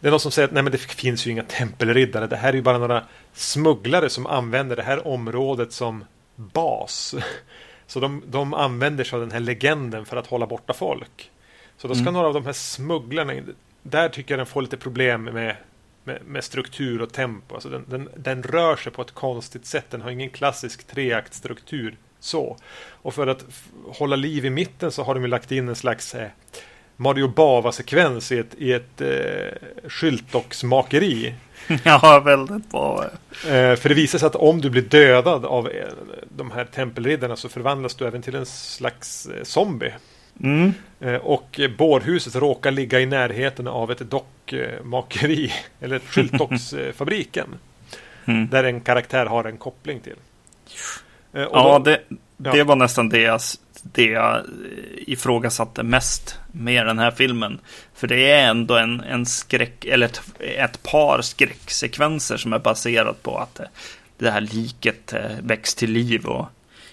[0.00, 2.26] det är någon som säger att nej men det finns ju inga tempelriddare.
[2.26, 6.04] Det här är ju bara några smugglare som använder det här området som
[6.36, 7.14] bas.
[7.86, 11.30] Så de, de använder sig av den här legenden för att hålla borta folk.
[11.76, 12.14] Så då ska mm.
[12.14, 13.32] några av de här smugglarna,
[13.82, 15.56] där tycker jag den får lite problem med,
[16.04, 17.54] med, med struktur och tempo.
[17.54, 19.86] Alltså den, den, den, rör sig på ett konstigt sätt.
[19.90, 22.56] Den har ingen klassisk treaktstruktur så.
[23.02, 23.44] Och för att
[23.86, 26.28] hålla liv i mitten så har de lagt in en slags eh,
[26.96, 31.34] Mario Bava-sekvens i ett, i ett eh, skyltdocksmakeri.
[31.84, 33.04] Ja, väldigt bra.
[33.46, 35.84] Eh, för det visar sig att om du blir dödad av eh,
[36.36, 39.92] de här tempelriddarna så förvandlas du även till en slags eh, zombie.
[40.40, 40.72] Mm.
[41.00, 47.48] Eh, och bårhuset råkar ligga i närheten av ett dockmakeri, eller skyltdocksfabriken.
[48.26, 48.48] Mm.
[48.48, 50.16] Där en karaktär har en koppling till.
[51.32, 52.00] Eh, ja, då, det,
[52.36, 52.64] det ja.
[52.64, 53.40] var nästan det jag,
[53.82, 54.42] det jag
[54.96, 57.58] ifrågasatte mest med den här filmen.
[57.94, 63.22] För det är ändå en, en skräck, eller ett, ett par skräcksekvenser som är baserat
[63.22, 63.60] på att
[64.18, 66.46] det här liket eh, väcks till liv och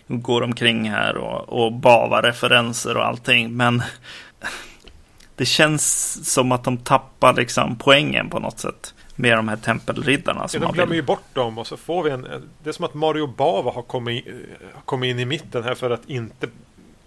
[0.08, 3.58] går omkring här och, och bavar referenser och allting.
[3.58, 3.84] Men
[5.36, 8.93] det känns som att de tappar liksom poängen på något sätt.
[9.21, 10.47] Med de här tempelriddarna.
[10.47, 12.21] Som ja, de glömmer ju bort dem och så får vi en...
[12.63, 14.25] Det är som att Mario Bava har kommit,
[14.86, 16.47] kommit in i mitten här för att inte...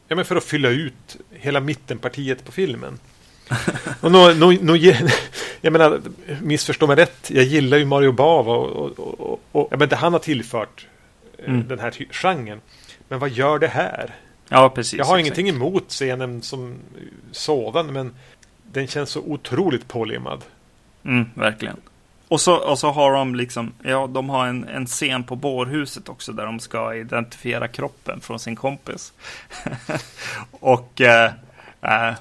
[0.08, 2.98] Ja men för att fylla ut hela mittenpartiet på filmen.
[4.00, 4.76] och nå, nå, nå,
[5.60, 6.00] jag menar,
[6.42, 7.30] missförstå mig rätt.
[7.30, 10.86] Jag gillar ju Mario Bava och, och, och, och ja, men det han har tillfört
[11.38, 11.68] eh, mm.
[11.68, 12.60] den här genren.
[13.08, 14.14] Men vad gör det här?
[14.48, 14.98] Ja, precis.
[14.98, 15.38] Jag har exakt.
[15.38, 16.74] ingenting emot scenen som
[17.30, 18.14] sådan, men
[18.72, 20.44] den känns så otroligt pålimmad.
[21.04, 21.76] Mm, verkligen.
[22.32, 26.08] Och så, och så har de liksom, ja, de har en, en scen på bårhuset
[26.08, 29.12] också där de ska identifiera kroppen från sin kompis.
[30.50, 31.32] och eh,
[31.82, 32.14] eh,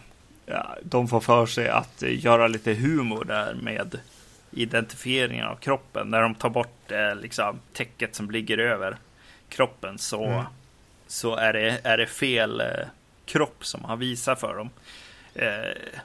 [0.84, 4.00] de får för sig att göra lite humor där med
[4.52, 6.08] identifieringen av kroppen.
[6.08, 8.98] När de tar bort eh, liksom, täcket som ligger över
[9.50, 10.44] kroppen så, mm.
[11.08, 12.88] så är, det, är det fel eh,
[13.26, 14.70] kropp som han visar för dem.
[15.36, 15.44] Eh,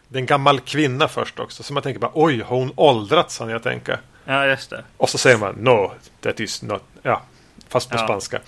[0.09, 1.63] det är en gammal kvinna först också.
[1.63, 3.39] Så man tänker bara oj, har hon åldrats?
[3.39, 3.99] Han jag tänka.
[4.25, 4.85] Ja, just det.
[4.97, 6.83] Och så säger man no, that is not.
[7.03, 7.23] Ja,
[7.69, 8.05] fast på ja.
[8.05, 8.41] spanska.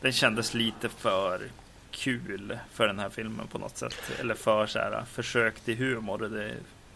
[0.00, 1.40] Den kändes lite för
[1.90, 3.94] kul för den här filmen på något sätt.
[4.20, 6.18] Eller för så här, försök till humor.
[6.18, 6.26] Det,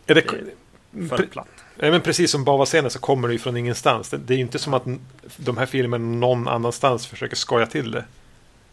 [0.07, 1.49] är det, det för platt.
[1.77, 4.11] Ja, men precis som Bava-scenen så kommer det ju från ingenstans.
[4.11, 4.85] Det, det är ju inte som att
[5.37, 8.05] de här filmerna någon annanstans försöker skoja till det.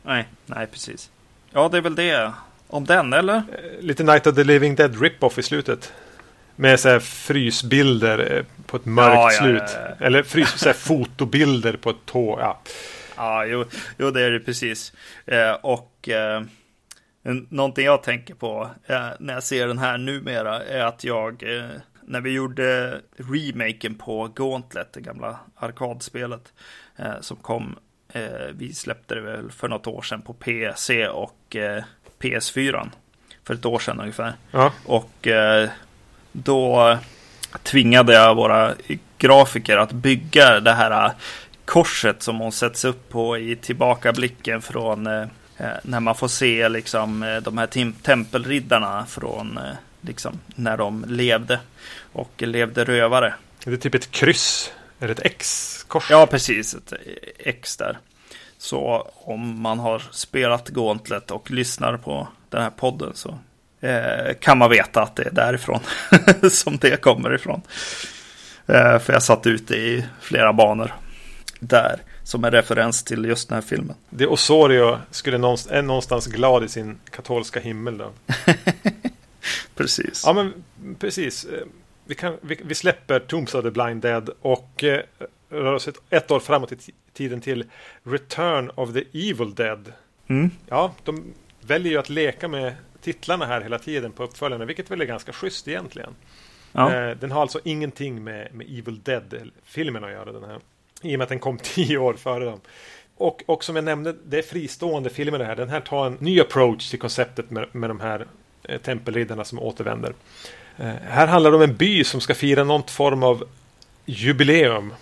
[0.03, 1.09] Nej, nej precis.
[1.51, 2.31] Ja, det är väl det
[2.71, 3.35] om den, eller?
[3.35, 3.43] Eh,
[3.79, 5.93] lite Night of the Living Dead rip-off i slutet.
[6.55, 9.63] Med så frysbilder eh, på ett mörkt ja, slut.
[9.65, 12.39] Ja, ja, Eller frys, så fotobilder på ett tåg.
[12.39, 12.61] Ja,
[13.15, 13.65] ja jo,
[13.97, 14.93] jo, det är det precis.
[15.25, 16.41] Eh, och eh,
[17.49, 21.69] någonting jag tänker på eh, när jag ser den här numera är att jag eh,
[22.01, 26.53] när vi gjorde remaken på Gauntlet, det gamla arkadspelet
[27.21, 27.75] som kom.
[28.53, 31.55] vi släppte det väl för något år sedan på PC och
[32.21, 32.89] PS4.
[33.43, 34.33] För ett år sedan ungefär.
[34.51, 34.71] Ja.
[34.85, 35.69] Och eh,
[36.31, 36.97] då
[37.63, 38.73] tvingade jag våra
[39.17, 41.11] grafiker att bygga det här eh,
[41.65, 45.21] korset som hon sätts upp på i tillbakablicken från eh,
[45.57, 49.63] eh när man får se liksom eh, de här tempelriddarna från eh,
[50.01, 51.59] liksom när de levde
[52.13, 53.33] och levde rövare.
[53.65, 54.71] Är det typ ett kryss?
[54.99, 56.09] Är det ett X-kors?
[56.09, 56.73] Ja, precis.
[56.73, 56.93] Ett
[57.37, 57.99] X där.
[58.61, 63.37] Så om man har spelat Gauntlet och lyssnar på den här podden så
[63.79, 65.79] eh, kan man veta att det är därifrån
[66.51, 67.61] som det kommer ifrån.
[68.67, 70.93] Eh, för jag satt ute i flera banor
[71.59, 73.95] där som en referens till just den här filmen.
[74.09, 78.11] Det Osorio skulle någonstans, är någonstans glad i sin katolska himmel då.
[79.75, 80.23] precis.
[80.25, 80.53] Ja men
[80.99, 81.45] precis.
[81.45, 81.65] Eh,
[82.05, 85.01] vi, kan, vi, vi släpper Tombs of the Blind Dead och eh,
[85.51, 86.77] rör ett, ett år framåt i
[87.13, 87.65] tiden till
[88.03, 89.93] Return of the Evil Dead.
[90.27, 90.51] Mm.
[90.67, 95.01] Ja, de väljer ju att leka med titlarna här hela tiden på uppföljarna, vilket väl
[95.01, 96.15] är ganska schysst egentligen.
[96.71, 96.93] Ja.
[96.93, 100.59] Eh, den har alltså ingenting med, med Evil Dead-filmen att göra, den här.
[101.01, 102.59] I och med att den kom tio år före dem.
[103.17, 105.55] Och, och som jag nämnde, det är fristående filmer det här.
[105.55, 108.25] Den här tar en ny approach till konceptet med, med de här
[108.63, 110.13] eh, tempelriddarna som återvänder.
[110.77, 113.43] Eh, här handlar det om en by som ska fira någon form av
[114.05, 114.93] jubileum.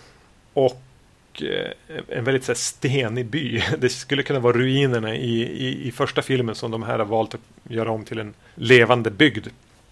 [0.66, 1.72] Och eh,
[2.08, 3.64] en väldigt så här, stenig by.
[3.78, 7.34] Det skulle kunna vara ruinerna i, i, i första filmen som de här har valt
[7.34, 9.48] att göra om till en levande bygd.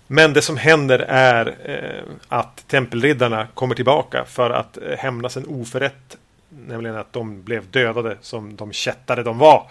[0.07, 5.45] Men det som händer är eh, att tempelriddarna kommer tillbaka för att eh, hämnas en
[5.45, 6.17] oförrätt.
[6.49, 9.69] Nämligen att de blev dödade som de kättare de var.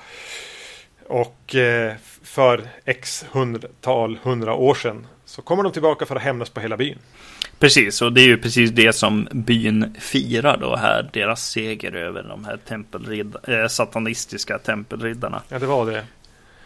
[1.06, 6.50] Och eh, för x hundratal, hundra år sedan så kommer de tillbaka för att hämnas
[6.50, 6.98] på hela byn.
[7.58, 11.10] Precis, och det är ju precis det som byn firar då här.
[11.12, 15.42] Deras seger över de här tempelridd äh, satanistiska tempelriddarna.
[15.48, 16.04] Ja, det var det.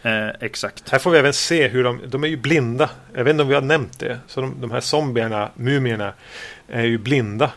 [0.02, 0.88] Eh, exakt.
[0.88, 2.90] Här får vi även se hur de, de är ju blinda.
[3.14, 4.18] Jag vet inte om vi har nämnt det.
[4.26, 6.12] Så de, de här zombierna, mumierna,
[6.68, 7.50] är ju blinda.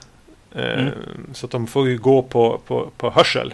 [0.56, 0.94] Eh, mm.
[1.34, 3.54] Så att de får ju gå på, på, på hörsel.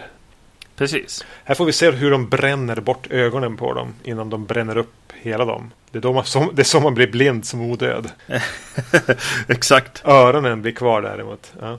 [0.76, 1.26] Precis.
[1.44, 5.09] Här får vi se hur de bränner bort ögonen på dem innan de bränner upp
[5.22, 5.70] hela dem.
[5.90, 8.10] Det är, man, som, det är så man blir blind som odöd.
[9.48, 10.02] Exakt.
[10.04, 11.52] Öronen blir kvar däremot.
[11.60, 11.78] Ja.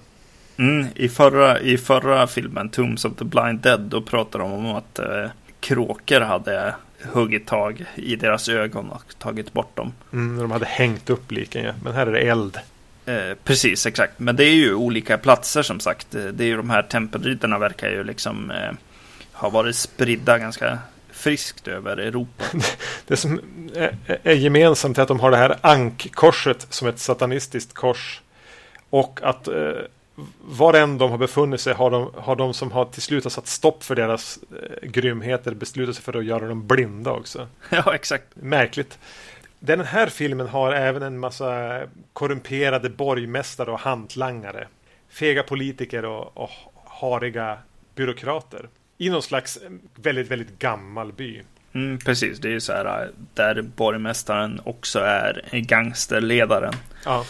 [0.58, 4.66] Mm, i, förra, I förra filmen, Tombs of the Blind Dead, då pratade de om
[4.66, 9.94] att eh, kråkor hade huggit tag i deras ögon och tagit bort dem.
[10.14, 11.74] Mm, de hade hängt upp liken, ja.
[11.84, 12.58] Men här är det eld.
[13.06, 14.20] Eh, precis, exakt.
[14.20, 16.08] Men det är ju olika platser som sagt.
[16.12, 18.72] Det är ju de här tempelriddarna verkar ju liksom eh,
[19.32, 20.80] ha varit spridda ganska
[21.22, 22.44] friskt över Europa.
[23.08, 23.42] Det som
[24.24, 28.22] är, gemensamt är att de har det här ankkorset som ett satanistiskt kors.
[28.90, 29.72] Och att eh,
[30.42, 33.32] var än de har befunnit sig har de, har de som har till slut har
[33.32, 37.48] satt stopp för deras eh, grymheter beslutat sig för att göra dem blinda också.
[37.70, 38.26] Ja, exakt.
[38.34, 39.00] Märkligt.
[39.60, 41.82] Den här filmen har även en massa
[42.14, 44.68] korrumperade borgmästare och hantlangare.
[45.10, 46.50] Fega politiker och, och
[46.86, 47.58] hariga
[47.96, 48.70] byråkrater.
[49.02, 49.60] I någon slags
[49.96, 51.42] väldigt, väldigt gammal by.
[51.74, 56.74] Mm, precis, det är ju så här där borgmästaren också är gangsterledaren.
[57.06, 57.26] Ja.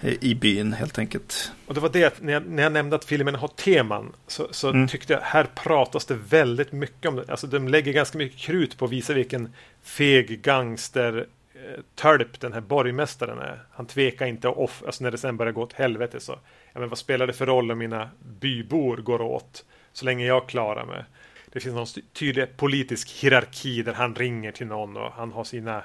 [0.00, 1.52] I byn helt enkelt.
[1.66, 4.68] Och det var det, när jag, när jag nämnde att filmen har teman så, så
[4.68, 4.88] mm.
[4.88, 7.24] tyckte jag här pratas det väldigt mycket om det.
[7.28, 12.52] Alltså de lägger ganska mycket krut på att visa vilken feg gangster eh, tölp den
[12.52, 13.62] här borgmästaren är.
[13.70, 16.38] Han tvekar inte off, alltså när det sen börjar gå åt helvete så,
[16.72, 18.10] ja men vad spelar det för roll om mina
[18.40, 19.64] bybor går åt?
[19.96, 21.04] Så länge jag klarar mig.
[21.52, 25.82] Det finns någon tydlig politisk hierarki där han ringer till någon och han har sina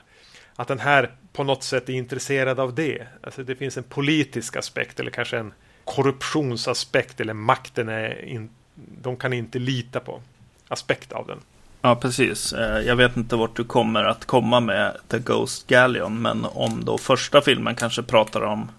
[0.56, 3.08] att den här på något sätt är intresserad av det.
[3.24, 5.54] Alltså det finns en politisk aspekt eller kanske en
[5.86, 10.21] korruptionsaspekt eller makten är in, de kan inte lita på
[10.67, 11.39] aspekt av den.
[11.82, 12.54] Ja, precis.
[12.54, 16.86] Eh, jag vet inte vart du kommer att komma med The Ghost Galleon, men om
[16.86, 18.71] då första filmen kanske pratar om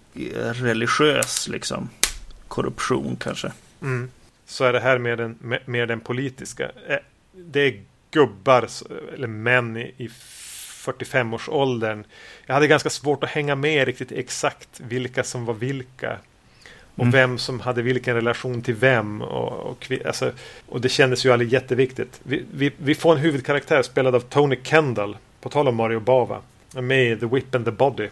[0.53, 1.89] religiös liksom
[2.47, 3.51] korruption kanske.
[3.81, 4.09] Mm.
[4.53, 6.71] Så är det här med den, med, den politiska.
[6.87, 6.97] Eh,
[7.31, 8.69] det är gubbar
[9.13, 12.03] eller män i 45-årsåldern.
[12.45, 16.17] Jag hade ganska svårt att hänga med riktigt exakt vilka som var vilka.
[16.95, 17.11] Och mm.
[17.11, 19.21] vem som hade vilken relation till vem.
[19.21, 20.31] Och, och, alltså,
[20.69, 22.21] och det kändes ju aldrig jätteviktigt.
[22.23, 25.17] Vi, vi, vi, får en huvudkaraktär spelad av Tony Kendall.
[25.41, 26.41] På tal om Mario Bava.
[26.73, 28.09] Med i The Whip and the Body.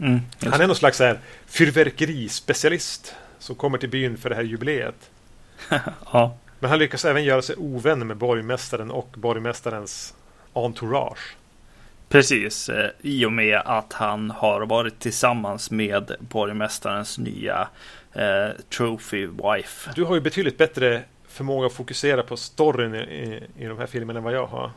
[0.00, 3.14] Mm, han är någon slags här fyrverkerispecialist.
[3.38, 5.10] Som kommer till byn för det här jubileet.
[6.12, 6.36] ja.
[6.60, 10.14] Men han lyckas även göra sig ovän med borgmästaren och borgmästarens
[10.52, 11.36] entourage.
[12.08, 17.68] Precis, eh, i och med att han har varit tillsammans med borgmästarens nya
[18.12, 19.90] eh, trophy wife.
[19.94, 24.18] Du har ju betydligt bättre förmåga att fokusera på storyn i, i de här filmerna
[24.18, 24.70] än vad jag har.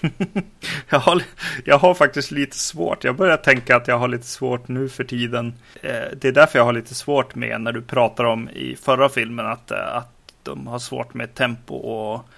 [0.88, 1.22] jag, har
[1.64, 3.04] jag har faktiskt lite svårt.
[3.04, 5.54] Jag börjar tänka att jag har lite svårt nu för tiden.
[5.82, 9.08] Eh, det är därför jag har lite svårt med när du pratar om i förra
[9.08, 10.15] filmen att, eh, att
[10.46, 12.28] de har svårt med tempo och,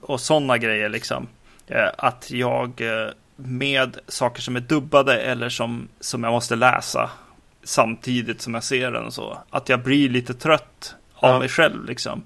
[0.00, 1.28] och sådana grejer liksom.
[1.66, 2.82] Eh, att jag
[3.36, 7.10] med saker som är dubbade eller som, som jag måste läsa
[7.64, 9.38] samtidigt som jag ser den och så.
[9.50, 11.38] Att jag blir lite trött av ja.
[11.38, 12.22] mig själv liksom.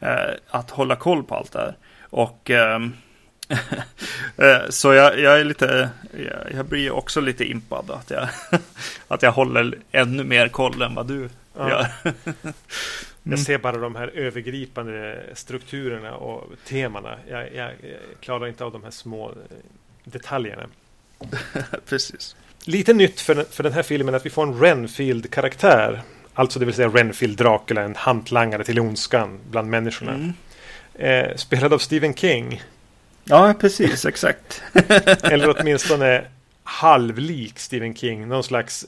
[0.00, 1.76] Eh, att hålla koll på allt det här.
[2.10, 2.92] Och ehm,
[4.36, 8.28] eh, så jag, jag, är lite, jag, jag, blir också lite impad att jag,
[9.08, 11.68] att jag håller ännu mer koll än vad du ja.
[11.70, 11.86] gör.
[13.24, 13.36] mm.
[13.36, 17.18] Jag ser bara de här övergripande strukturerna och temana.
[17.28, 17.70] Jag, jag,
[18.20, 19.34] klarar inte av de här små
[20.04, 20.66] detaljerna.
[21.88, 22.36] Precis.
[22.64, 26.02] Lite nytt för, för den här filmen att vi får en Renfield-karaktär.
[26.34, 30.14] Alltså det vill säga Renfield Dracula, en hantlangare till ondskan bland människorna.
[30.14, 30.32] Mm.
[30.94, 32.62] Eh, spelad av Stephen King.
[33.24, 34.62] Ja, precis, exakt.
[35.22, 36.24] Eller åtminstone
[36.62, 38.28] halvlik Stephen King.
[38.28, 38.86] Någon slags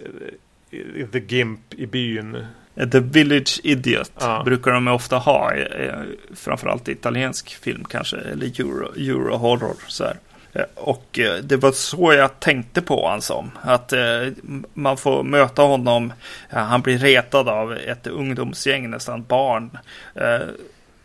[0.71, 2.47] uh, The Gimp i byn.
[2.75, 4.43] The Village Idiot ja.
[4.45, 5.55] brukar de ofta ha.
[5.55, 5.95] Eh,
[6.35, 8.17] framförallt i italiensk film kanske.
[8.17, 9.77] Eller euro, euro horror.
[9.89, 10.17] Så här.
[10.55, 13.51] Eh, och eh, det var så jag tänkte på honom som.
[13.63, 14.27] Att eh,
[14.75, 16.13] man får möta honom.
[16.49, 19.79] Han blir retad av ett ungdomsgäng, nästan barn.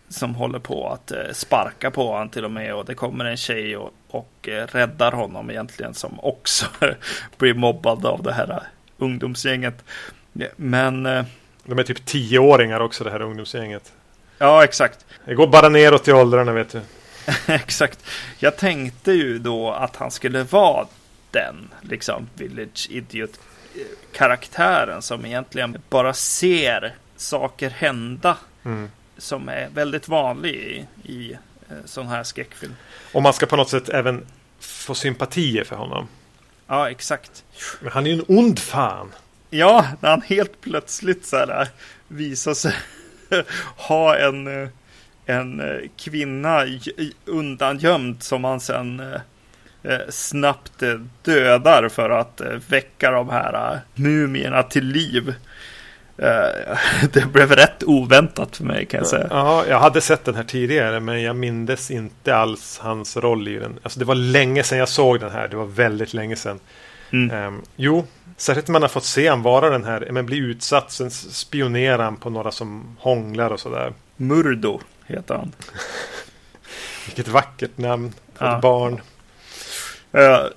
[0.10, 2.76] Som håller på att sparka på honom till och med.
[2.76, 5.94] Och det kommer en tjej och, och räddar honom egentligen.
[5.94, 6.66] Som också
[7.38, 8.64] blir mobbad av det här
[8.98, 9.84] ungdomsgänget.
[10.56, 11.08] Men...
[11.70, 13.94] De är typ tioåringar också det här ungdomsgänget.
[14.38, 15.06] Ja, exakt.
[15.26, 16.82] Det går bara neråt i åldrarna vet du.
[17.54, 18.06] Exakt.
[18.38, 20.88] Jag tänkte ju då att han skulle vara
[21.32, 23.40] den, liksom, Village Idiot
[24.14, 28.38] karaktären som egentligen bara ser saker hända.
[28.66, 28.92] Mm.
[29.18, 32.76] Som är väldigt vanlig i, i eh, sån här skräckfilm.
[33.12, 34.26] Och man ska på något sätt även
[34.60, 36.08] få sympatier för honom.
[36.68, 37.44] Ja, exakt.
[37.82, 39.12] Men han är ju en ond fan.
[39.50, 41.68] Ja, när han helt plötsligt så här äh,
[42.08, 42.74] visar sig
[43.76, 44.70] ha en eh,
[45.30, 46.66] en eh, kvinna
[47.26, 49.00] undangömd som han sen
[49.84, 50.84] eh, snabbt
[51.22, 55.34] dödar för att väcka de här mumierna till liv.
[57.12, 59.28] Det blev rätt oväntat för mig kan jag säga.
[59.30, 63.56] Ja, jag hade sett den här tidigare men jag mindes inte alls hans roll i
[63.56, 63.80] den.
[63.84, 65.48] Alltså det var länge sedan jag såg den här.
[65.48, 66.60] Det var väldigt länge sedan.
[67.12, 67.48] Mm.
[67.48, 68.08] Um, jo,
[68.38, 72.04] särskilt när man har fått se han vara den här, men bli utsatt, sen spionerar
[72.04, 73.94] han på några som hånglar och sådär.
[74.16, 75.52] Murdo heter han.
[77.06, 78.56] Vilket vackert namn på ja.
[78.56, 79.02] ett barn.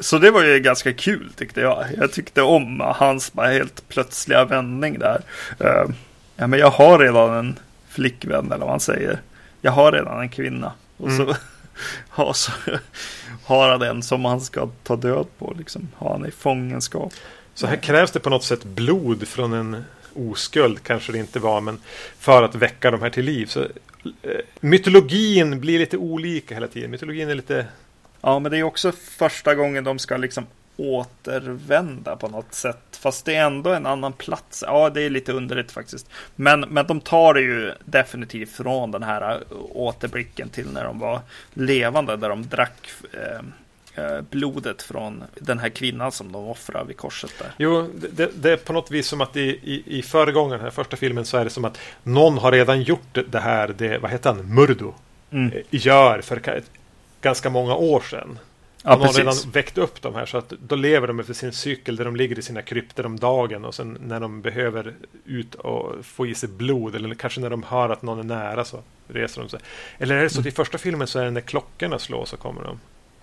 [0.00, 1.84] Så det var ju ganska kul tyckte jag.
[1.96, 5.22] Jag tyckte om hans bara helt plötsliga vändning där.
[6.36, 9.20] Ja, men jag har redan en flickvän eller vad man säger.
[9.61, 10.72] Jag har redan en kvinna.
[10.96, 11.34] Och så, mm.
[12.08, 12.52] Ha så,
[13.44, 15.54] har han en som han ska ta död på.
[15.58, 15.88] Liksom.
[15.96, 17.12] Ha han i fångenskap.
[17.54, 21.60] Så här krävs det på något sätt blod från en oskuld, kanske det inte var,
[21.60, 21.80] men
[22.18, 23.46] för att väcka de här till liv.
[23.46, 26.90] Så, eh, mytologin blir lite olika hela tiden.
[26.90, 27.66] Mytologin är lite...
[28.20, 30.46] Ja, men det är också första gången de ska liksom
[30.82, 32.98] återvända på något sätt.
[33.00, 34.64] Fast det är ändå en annan plats.
[34.66, 36.10] Ja, det är lite underligt faktiskt.
[36.36, 41.20] Men, men de tar det ju definitivt från den här återblicken till när de var
[41.54, 46.96] levande, där de drack eh, eh blodet från den här kvinnan som de offrar vid
[46.96, 47.52] korset där.
[47.58, 50.70] Jo, det, det är på något vis som att i, i, i föregångaren, den här
[50.70, 54.10] första filmen, så är det som att någon har redan gjort det här, det, vad
[54.10, 54.94] heter han, Murdo,
[55.30, 55.52] mm.
[55.52, 56.62] Eh, gör för
[57.20, 58.38] ganska många år sedan.
[58.82, 61.52] Ja, Han har redan väckt upp de här så att då lever de efter sin
[61.52, 65.54] cykel där de ligger i sina krypter om dagen och sen när de behöver ut
[65.54, 68.82] och få i sig blod eller kanske när de hör att någon är nära så
[69.08, 69.60] reser de sig.
[69.98, 72.36] Eller är det så att i första filmen så är det när klockorna slår så
[72.36, 72.80] kommer de?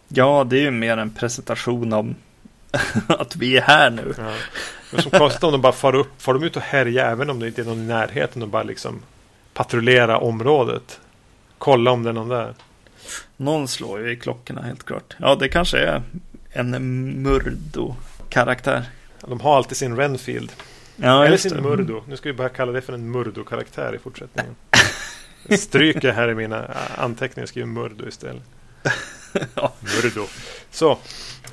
[0.07, 2.15] Ja, det är ju mer en presentation om
[3.07, 4.13] att vi är här nu.
[4.17, 4.33] Ja.
[4.91, 7.39] Men så konstigt om de bara far upp, far de ut och härjar även om
[7.39, 9.01] det inte är någon i närheten och bara liksom
[9.53, 10.99] patrullera området.
[11.57, 12.53] Kolla om det är någon där.
[13.41, 15.15] Någon slår ju i klockorna helt klart.
[15.17, 16.01] Ja, det kanske är
[16.51, 16.71] en
[17.23, 18.83] Murdo-karaktär.
[19.21, 20.51] De har alltid sin Renfield.
[20.95, 22.03] Ja, Eller sin Murdo.
[22.07, 24.55] Nu ska vi bara kalla det för en Murdo-karaktär i fortsättningen.
[25.47, 28.43] Jag stryker här i mina anteckningar och skriver Murdo istället.
[29.55, 29.73] ja.
[29.79, 30.25] Murdo.
[30.71, 30.91] Så,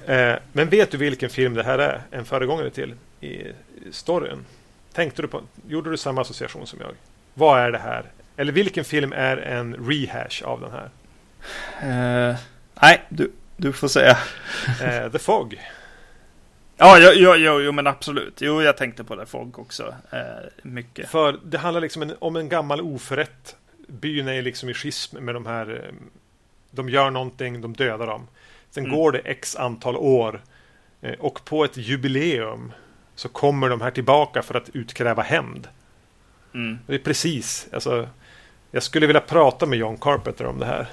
[0.06, 2.02] eh, men vet du vilken film det här är?
[2.10, 3.42] En föregångare till i
[3.90, 4.44] storyn?
[4.92, 6.92] Tänkte du på, gjorde du samma association som jag?
[7.34, 8.04] Vad är det här?
[8.36, 10.90] Eller vilken film är en rehash av den här?
[11.82, 12.36] Uh,
[12.82, 14.18] nej, du, du får säga.
[14.82, 15.60] uh, The Fog.
[16.76, 18.40] Ja, jo, jo, jo, jo, men absolut.
[18.40, 19.94] Jo, jag tänkte på The Fog också.
[20.12, 21.08] Uh, mycket.
[21.08, 23.56] För det handlar liksom en, om en gammal oförrätt.
[23.88, 25.90] Byn är liksom i schism med de här.
[26.70, 28.28] De gör någonting, de dödar dem.
[28.70, 28.96] Sen mm.
[28.96, 30.42] går det x antal år.
[31.18, 32.72] Och på ett jubileum
[33.14, 35.68] så kommer de här tillbaka för att utkräva hämnd.
[36.54, 36.78] Mm.
[36.86, 38.08] Det är precis, alltså.
[38.70, 40.86] Jag skulle vilja prata med John Carpenter om det här.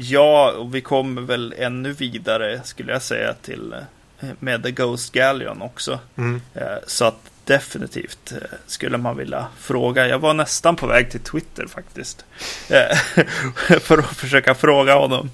[0.00, 3.74] Ja, och vi kommer väl ännu vidare skulle jag säga till
[4.20, 5.98] eh, med The Ghost Galleon också.
[6.16, 6.40] Mm.
[6.54, 10.08] Eh, så att definitivt eh, skulle man vilja fråga.
[10.08, 12.24] Jag var nästan på väg till Twitter faktiskt.
[13.80, 15.30] För att försöka fråga honom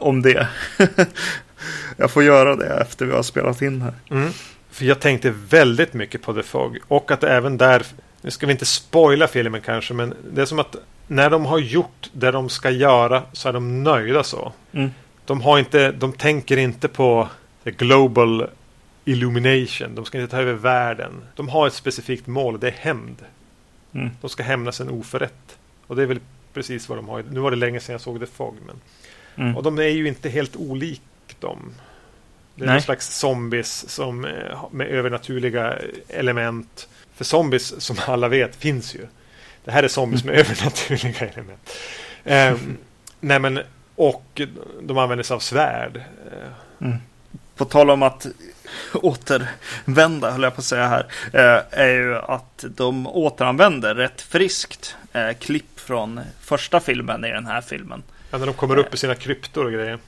[0.00, 0.48] om det.
[1.96, 3.94] Jag får göra det efter vi har spelat in här.
[4.10, 4.32] Mm.
[4.70, 6.78] För jag tänkte väldigt mycket på The Fog.
[6.88, 7.86] Och att även där,
[8.20, 10.76] nu ska vi inte spoila filmen kanske, men det är som att
[11.10, 14.52] när de har gjort det de ska göra så är de nöjda så.
[14.72, 14.90] Mm.
[15.24, 17.28] De, har inte, de tänker inte på
[17.64, 18.46] global
[19.04, 19.94] illumination.
[19.94, 21.12] De ska inte ta över världen.
[21.36, 22.60] De har ett specifikt mål.
[22.60, 23.16] Det är hämnd.
[23.92, 24.10] Mm.
[24.20, 25.58] De ska hämnas en oförrätt.
[25.86, 26.20] Och det är väl
[26.52, 27.24] precis vad de har.
[27.30, 28.56] Nu var det länge sedan jag såg The Fog.
[28.66, 28.76] Men...
[29.36, 29.56] Mm.
[29.56, 31.02] Och de är ju inte helt olik
[31.40, 31.72] dem.
[32.54, 32.74] Det är Nej.
[32.74, 36.88] någon slags zombies som, eh, med övernaturliga element.
[37.14, 39.06] För zombies, som alla vet, finns ju.
[39.64, 41.70] Det här är zombies med övernaturliga element.
[42.24, 42.76] Um,
[43.20, 43.60] nej men,
[43.96, 44.40] och
[44.82, 46.02] de använder sig av svärd.
[46.80, 46.96] Mm.
[47.56, 48.26] På tal om att
[48.94, 54.96] återvända, höll jag på att säga här, eh, är ju att de återanvänder rätt friskt
[55.12, 58.02] eh, klipp från första filmen i den här filmen.
[58.30, 59.98] Ja, när de kommer upp i sina kryptor och grejer.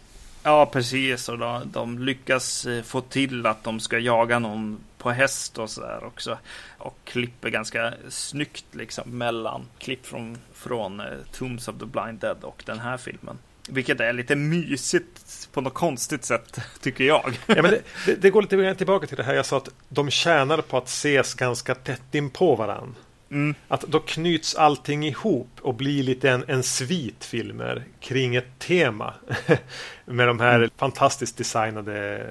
[0.42, 1.28] Ja, precis.
[1.28, 5.70] Och de, de lyckas eh, få till att de ska jaga någon på häst och
[5.70, 6.38] sådär också.
[6.78, 12.44] Och klipper ganska snyggt liksom mellan klipp från, från uh, Tombs of the Blind Dead
[12.44, 13.38] och den här filmen.
[13.68, 17.38] Vilket är lite mysigt på något konstigt sätt, tycker jag.
[17.46, 20.10] Ja, men det, det, det går lite tillbaka till det här jag sa att de
[20.10, 22.94] tjänar på att ses ganska tätt in på varandra.
[23.30, 23.54] Mm.
[23.68, 29.14] Att då knyts allting ihop och blir lite en, en svit filmer kring ett tema.
[30.04, 30.70] med de här mm.
[30.76, 32.26] fantastiskt designade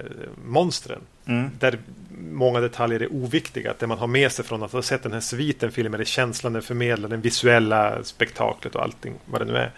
[0.46, 1.02] monstren.
[1.26, 1.50] Mm.
[1.60, 1.80] Där
[2.22, 3.72] många detaljer är oviktiga.
[3.72, 6.04] Att det man har med sig från att ha sett den här sviten filmer är
[6.04, 9.72] känslan den förmedlar, den visuella spektaklet och allting vad det nu är.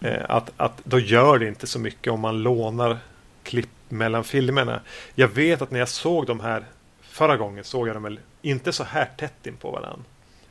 [0.00, 2.98] Eh, att, att då gör det inte så mycket om man lånar
[3.42, 4.80] klipp mellan filmerna.
[5.14, 6.64] Jag vet att när jag såg de här
[7.02, 10.04] förra gången såg jag dem väl inte så här tätt in på varandra.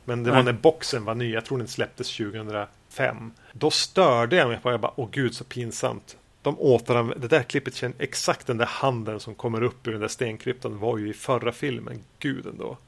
[0.04, 1.32] Men det var när boxen var ny.
[1.32, 3.32] Jag tror den släpptes 2005.
[3.52, 4.70] Då störde jag mig på.
[4.70, 6.16] Jag bara, åh gud så pinsamt.
[6.44, 10.00] De återanvände, det där klippet känner exakt den där handen som kommer upp ur den
[10.00, 12.00] där stenkryptan var ju i förra filmen.
[12.18, 12.78] Gud ändå.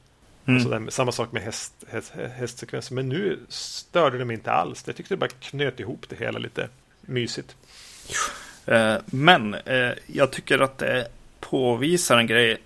[0.47, 0.65] Mm.
[0.65, 2.95] Och där, samma sak med häst, häst, hästsekvensen.
[2.95, 4.85] Men nu störde det mig inte alls.
[4.87, 6.69] Jag tyckte det bara knöt ihop det hela lite
[7.01, 7.57] mysigt.
[8.67, 11.09] Eh, men eh, jag tycker att det
[11.41, 12.59] påvisar en grej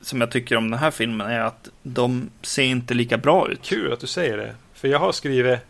[0.00, 3.62] som jag tycker om den här filmen är att de ser inte lika bra ut.
[3.62, 4.54] Kul att du säger det.
[4.74, 5.60] För jag har skrivit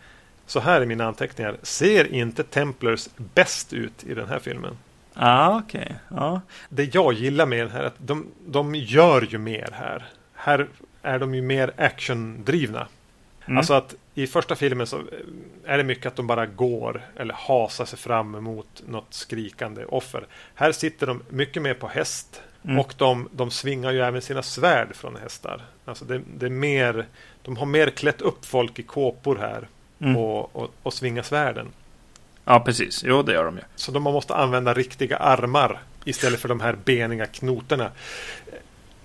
[0.47, 1.57] så här i mina anteckningar.
[1.63, 4.77] Ser inte Templars bäst ut i den här filmen?
[5.15, 5.89] Ah, okay.
[6.09, 10.05] Ja, Det jag gillar med den här är att de, de gör ju mer här.
[10.35, 10.69] Här
[11.03, 12.87] är de ju mer actiondrivna.
[13.47, 13.59] Mm.
[13.59, 15.01] Alltså att i första filmen så
[15.65, 20.27] är det mycket att de bara går eller hasar sig fram emot något skrikande offer.
[20.55, 22.79] Här sitter de mycket mer på häst mm.
[22.79, 25.63] och de, de svingar ju även sina svärd från hästar.
[25.85, 27.07] Alltså det, det, är mer,
[27.43, 29.69] de har mer klätt upp folk i kåpor här
[30.01, 30.17] mm.
[30.17, 31.69] och, och, och svingar svärden.
[32.45, 33.03] Ja, precis.
[33.07, 33.63] Jo, det gör de ju.
[33.77, 37.91] Så de måste använda riktiga armar istället för de här beniga knotorna.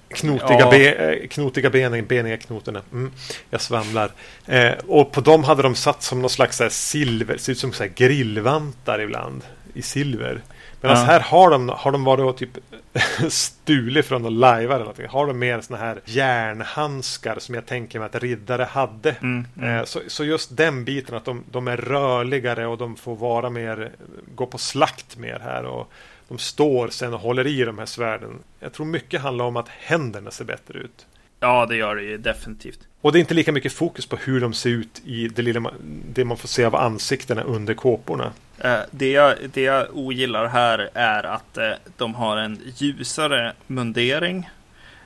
[0.09, 0.69] Knotiga, ja.
[0.69, 2.81] be, eh, knotiga benen, beniga knotorna.
[2.91, 3.11] Mm,
[3.49, 4.11] jag svamlar.
[4.45, 7.73] Eh, och på dem hade de satt som någon slags så silver, ser ut som
[7.73, 9.43] så grillvantar ibland.
[9.73, 10.41] I silver.
[10.81, 11.03] Medan ja.
[11.03, 12.57] här har de, har de varit och typ
[13.29, 15.07] stulit från någon lajvar eller någonting.
[15.07, 19.11] Har de mer såna här järnhandskar som jag tänker mig att riddare hade.
[19.11, 19.77] Mm, mm.
[19.77, 23.49] Eh, så, så, just den biten att de, de, är rörligare och de får vara
[23.49, 23.91] mer,
[24.35, 25.65] gå på slakt mer här.
[25.65, 25.91] Och
[26.27, 28.39] de står sen och håller i de här svärden.
[28.59, 31.05] Jag tror mycket handlar om att händerna ser bättre ut.
[31.39, 32.79] Ja, det gör det ju definitivt.
[33.01, 35.71] Och det är inte lika mycket fokus på hur de ser ut i det, lilla,
[36.13, 38.33] det man får se av ansiktena under kåporna.
[38.63, 44.49] Eh, det, jag, det jag ogillar här är att eh, de har en ljusare mundering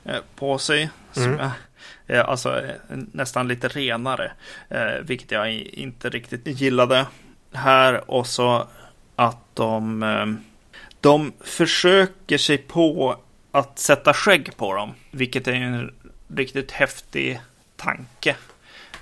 [0.04, 0.90] eh, på sig.
[1.16, 1.48] Mm.
[2.06, 2.62] Jag, alltså
[3.12, 4.32] nästan lite renare.
[5.02, 7.06] Vilket jag inte riktigt gillade.
[7.52, 8.66] Här och så
[9.16, 10.38] att de
[11.00, 13.16] de försöker sig på
[13.52, 15.94] att sätta skägg på dem, vilket är en
[16.28, 17.40] riktigt häftig
[17.76, 18.36] tanke.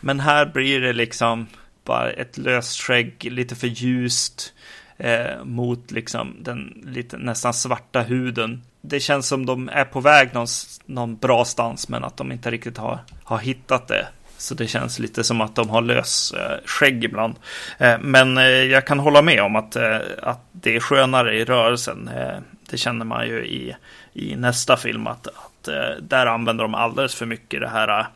[0.00, 1.46] Men här blir det liksom
[1.84, 4.52] bara ett löst skägg, lite för ljust
[4.96, 8.62] eh, mot liksom den lite nästan svarta huden.
[8.80, 10.46] Det känns som de är på väg någon,
[10.86, 14.06] någon bra stans, men att de inte riktigt har, har hittat det.
[14.38, 17.34] Så det känns lite som att de har lös eh, skägg ibland.
[17.78, 21.44] Eh, men eh, jag kan hålla med om att, eh, att det är skönare i
[21.44, 22.08] rörelsen.
[22.08, 22.38] Eh,
[22.70, 23.76] det känner man ju i,
[24.12, 28.06] i nästa film att, att eh, där använder de alldeles för mycket det här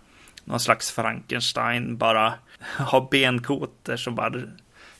[0.44, 2.34] någon slags Frankenstein bara
[2.78, 4.42] ha benkoter som bara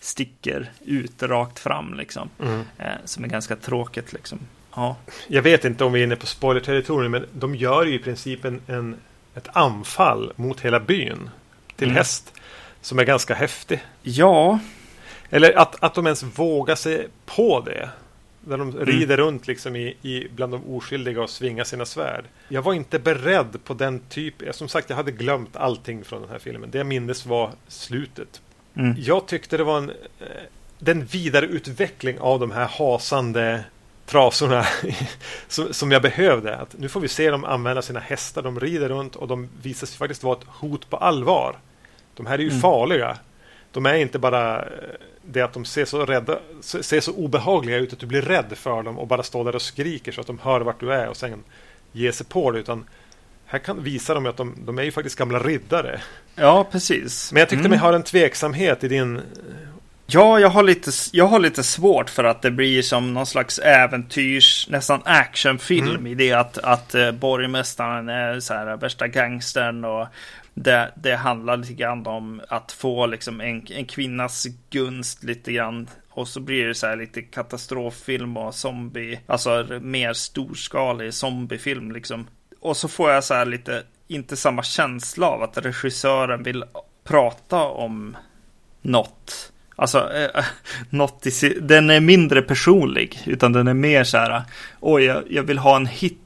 [0.00, 2.30] sticker ut rakt fram liksom.
[2.42, 2.64] Mm.
[3.04, 4.38] Som är ganska tråkigt liksom.
[4.74, 4.96] Ja.
[5.28, 8.44] Jag vet inte om vi är inne på spoiler-territorium men de gör ju i princip
[8.44, 8.96] en, en
[9.38, 11.30] ett anfall mot hela byn
[11.76, 11.96] till mm.
[11.96, 12.32] häst.
[12.80, 13.84] Som är ganska häftig.
[14.02, 14.58] Ja.
[15.30, 17.90] Eller att, att de ens vågar sig på det.
[18.40, 18.86] Där de mm.
[18.86, 22.24] rider runt liksom i, i, bland de oskyldiga och svingar sina svärd.
[22.48, 24.52] Jag var inte beredd på den typen.
[24.52, 26.70] Som sagt, jag hade glömt allting från den här filmen.
[26.70, 28.40] Det jag mindes var slutet.
[28.74, 28.94] Mm.
[28.98, 30.26] Jag tyckte det var en, eh,
[30.78, 33.64] den vidareutveckling av de här hasande
[34.06, 34.66] trasorna
[35.48, 36.56] som, jag behövde.
[36.56, 38.42] Att nu får vi se dem använda sina hästar.
[38.42, 41.56] De rider runt och de visar sig faktiskt vara ett hot på allvar.
[42.14, 42.60] De här är ju mm.
[42.60, 43.18] farliga.
[43.72, 44.68] De är inte bara
[45.28, 48.52] eh, det att de ser så rädda, ser så obehagliga ut att du blir rädd
[48.54, 51.08] för dem och bara står där och skriker så att de hör vart du är
[51.08, 51.44] och sen
[51.92, 52.58] ger sig på det.
[52.58, 52.84] Utan
[53.46, 56.00] här kan, visar de att de, de är ju faktiskt gamla riddare.
[56.34, 57.32] Ja, precis.
[57.32, 57.70] Men jag tyckte mm.
[57.70, 59.20] mig ha en tveksamhet i din
[60.10, 63.58] Ja, jag har, lite, jag har lite svårt för att det blir som någon slags
[63.58, 66.06] äventyrs, nästan actionfilm mm.
[66.06, 70.06] i det att, att uh, borgmästaren är så här värsta gangstern och
[70.62, 75.88] det, det handlar lite grann om att få liksom en, en kvinnas gunst lite grann
[76.08, 82.26] och så blir det så här lite katastroffilm och zombie, alltså mer storskalig zombiefilm liksom.
[82.60, 86.64] Och så får jag så här lite, inte samma känsla av att regissören vill
[87.04, 88.16] prata om
[88.82, 90.44] något Alltså, eh,
[90.90, 94.42] något i, den är mindre personlig, utan den är mer så här,
[94.80, 96.20] oj, jag, jag vill ha en hit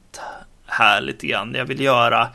[0.73, 1.53] här lite grann.
[1.55, 2.29] Jag vill göra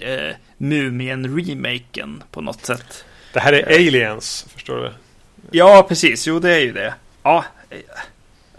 [0.00, 3.04] eh, Mumien-remaken på något sätt.
[3.32, 4.92] Det här är aliens, förstår du?
[5.50, 6.26] Ja, precis.
[6.26, 6.94] Jo, det är ju det.
[7.22, 7.78] Ja, eh,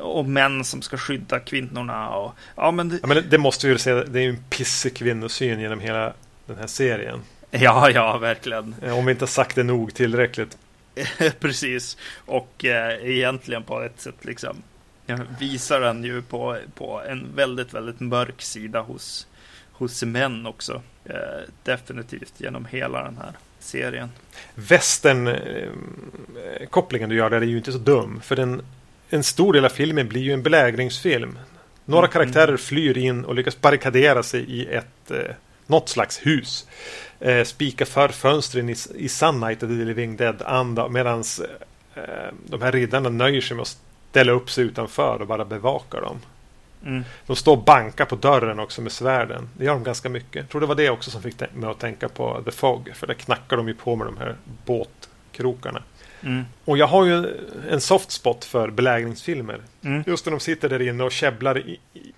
[0.02, 2.10] och män som ska skydda kvinnorna.
[2.10, 3.00] Och, ja, men det...
[3.02, 6.14] Ja, men det måste vi ju säga, det är ju en pissig kvinnosyn genom hela
[6.46, 7.22] den här serien.
[7.52, 8.76] Ja, ja, verkligen.
[8.82, 10.58] Eh, om vi inte har sagt det nog tillräckligt.
[11.40, 11.98] Precis.
[12.26, 14.58] Och eh, egentligen på ett sätt liksom
[15.40, 19.28] visar den ju på, på en väldigt, väldigt mörk sida hos,
[19.72, 20.82] hos män också.
[21.06, 21.16] Eh,
[21.64, 24.10] definitivt genom hela den här serien.
[24.56, 25.70] Västern eh,
[26.70, 28.22] kopplingen du gör där är ju inte så dum.
[28.24, 28.62] För den,
[29.10, 31.40] en stor del av filmen blir ju en belägringsfilm.
[31.86, 32.12] Några mm.
[32.12, 35.36] karaktärer flyr in och lyckas barrikadera sig i ett eh,
[35.68, 36.68] något slags hus
[37.20, 41.24] eh, spika för fönstren i, i Sun Night of the Living Dead-anda medan
[41.96, 42.04] eh,
[42.46, 43.78] de här riddarna nöjer sig med att
[44.12, 46.20] ställa upp sig utanför och bara bevaka dem.
[46.86, 47.04] Mm.
[47.28, 49.50] De står och bankar på dörren också med svärden.
[49.58, 50.36] Det gör de ganska mycket.
[50.36, 52.92] Jag tror det var det också som fick mig att tänka på The Fog.
[52.96, 54.36] För där knackar de ju på med de här
[54.66, 55.84] båt, krokarna.
[56.24, 56.44] Mm.
[56.66, 57.26] Och jag har ju
[57.70, 59.62] en soft spot för belägringsfilmer.
[59.84, 60.04] Mm.
[60.08, 61.64] Just när de sitter där inne och käbblar,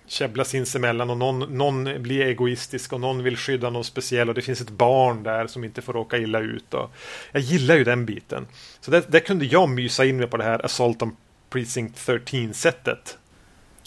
[0.06, 4.42] käbblar sinsemellan och någon, någon blir egoistisk och någon vill skydda någon speciell och det
[4.42, 6.74] finns ett barn där som inte får råka illa ut.
[6.74, 6.94] Och
[7.32, 8.46] jag gillar ju den biten.
[8.80, 11.16] Så där, där kunde jag mysa in mig på det här Assault on
[11.54, 13.18] Precinct 13-sättet.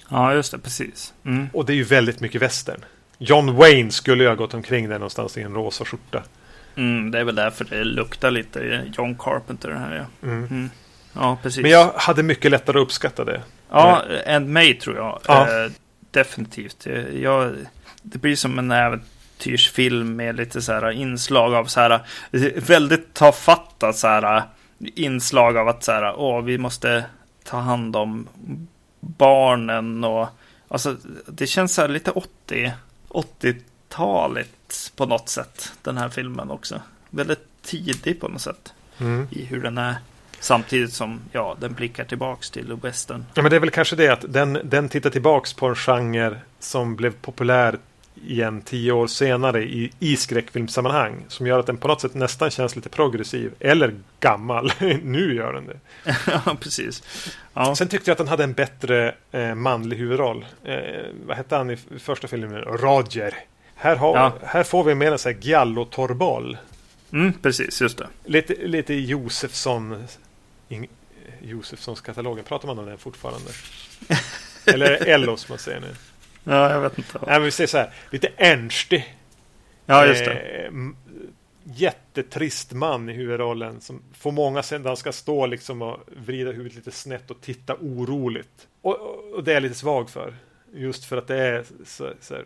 [0.09, 1.13] Ja, just det, precis.
[1.25, 1.49] Mm.
[1.53, 2.85] Och det är ju väldigt mycket västern.
[3.17, 6.23] John Wayne skulle ju ha gått omkring där någonstans i en rosa skjorta.
[6.75, 9.95] Mm, det är väl därför det luktar lite John Carpenter här.
[9.95, 10.27] Ja.
[10.27, 10.43] Mm.
[10.43, 10.69] Mm.
[11.13, 11.61] ja, precis.
[11.61, 13.41] Men jag hade mycket lättare att uppskatta det.
[13.69, 14.35] Ja, eh.
[14.35, 15.21] än mig tror jag.
[15.27, 15.41] Ja.
[15.41, 15.71] Eh,
[16.11, 16.87] definitivt.
[17.13, 17.55] Jag,
[18.01, 22.01] det blir som en äventyrsfilm med lite så här inslag av så här
[22.67, 24.43] väldigt tafatta så här
[24.79, 27.05] inslag av att så här, åh, vi måste
[27.47, 28.27] ta hand om
[28.99, 30.27] barnen och
[30.67, 32.73] alltså det känns så lite 80
[33.09, 36.81] 80-taligt på något sätt den här filmen också.
[37.09, 39.27] Väldigt tidig på något sätt mm.
[39.31, 39.95] i hur den är.
[40.39, 43.25] Samtidigt som ja, den blickar tillbaks till western.
[43.33, 46.41] Ja, men det är väl kanske det att den, den tittar tillbaks på en genre
[46.59, 47.79] som blev populär
[48.25, 51.25] igen tio år senare i, i skräckfilmsammanhang.
[51.27, 53.53] Som gör att den på något sätt nästan känns lite progressiv.
[53.59, 54.71] Eller gammal.
[55.03, 55.79] nu gör den det.
[56.45, 57.03] ja, precis.
[57.53, 57.75] Ja.
[57.75, 60.45] Sen tyckte jag att den hade en bättre eh, manlig huvudroll.
[60.63, 60.77] Eh,
[61.25, 62.61] vad hette han i första filmen?
[62.61, 63.33] Roger.
[63.75, 64.33] Här, har, ja.
[64.43, 66.57] här får vi mer en sån här giallo-torboll.
[67.11, 68.07] Mm, precis, just det.
[68.25, 70.07] Lite, lite Josefsson.
[70.69, 70.87] In,
[71.41, 72.43] Josefssons katalogen.
[72.43, 73.51] Pratar man om den fortfarande?
[74.65, 75.95] Eller Ellos man säger nu.
[76.47, 77.19] Ja, jag vet inte.
[77.27, 77.93] Nej, men vi säger så här.
[78.11, 79.15] Lite ernstig.
[79.85, 80.33] Ja, just det.
[80.33, 80.71] Eh,
[81.63, 83.81] jättetrist man i huvudrollen.
[83.81, 87.41] Som får många sen där han ska stå liksom och vrida huvudet lite snett och
[87.41, 88.67] titta oroligt.
[88.81, 88.97] Och,
[89.33, 90.33] och det är jag lite svag för.
[90.73, 92.45] Just för att det är så, så här,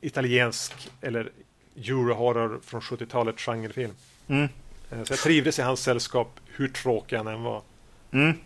[0.00, 1.30] italiensk eller
[1.76, 3.94] eurohorror från 70-talet genrefilm.
[4.28, 4.48] Mm.
[4.90, 7.62] Eh, så jag trivdes i hans sällskap hur tråkig han än var.
[8.10, 8.38] Mm.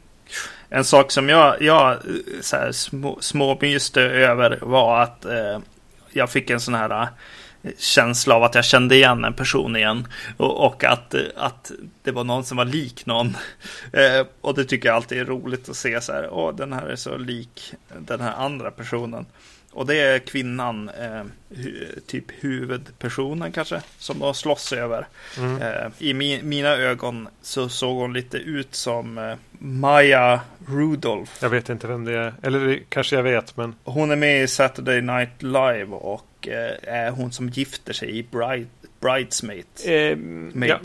[0.68, 1.98] En sak som jag, jag
[2.40, 5.58] så här, små, småmyste över var att eh,
[6.12, 7.08] jag fick en sån här
[7.62, 10.08] eh, känsla av att jag kände igen en person igen.
[10.36, 11.72] Och, och att, eh, att
[12.02, 13.36] det var någon som var lik någon.
[13.92, 16.28] Eh, och det tycker jag alltid är roligt att se så här.
[16.30, 19.26] Åh, den här är så lik den här andra personen.
[19.76, 25.06] Och det är kvinnan, eh, hu typ huvudpersonen kanske, som de slåss över.
[25.38, 25.62] Mm.
[25.62, 31.32] Eh, I mi mina ögon så såg hon lite ut som eh, Maya Rudolph.
[31.40, 33.74] Jag vet inte vem det är, eller kanske jag vet men.
[33.84, 38.22] Hon är med i Saturday Night Live och eh, är hon som gifter sig i
[38.22, 38.68] Bride
[39.00, 39.84] Bridesmaids.
[39.84, 40.18] Eh,
[40.54, 40.80] ja,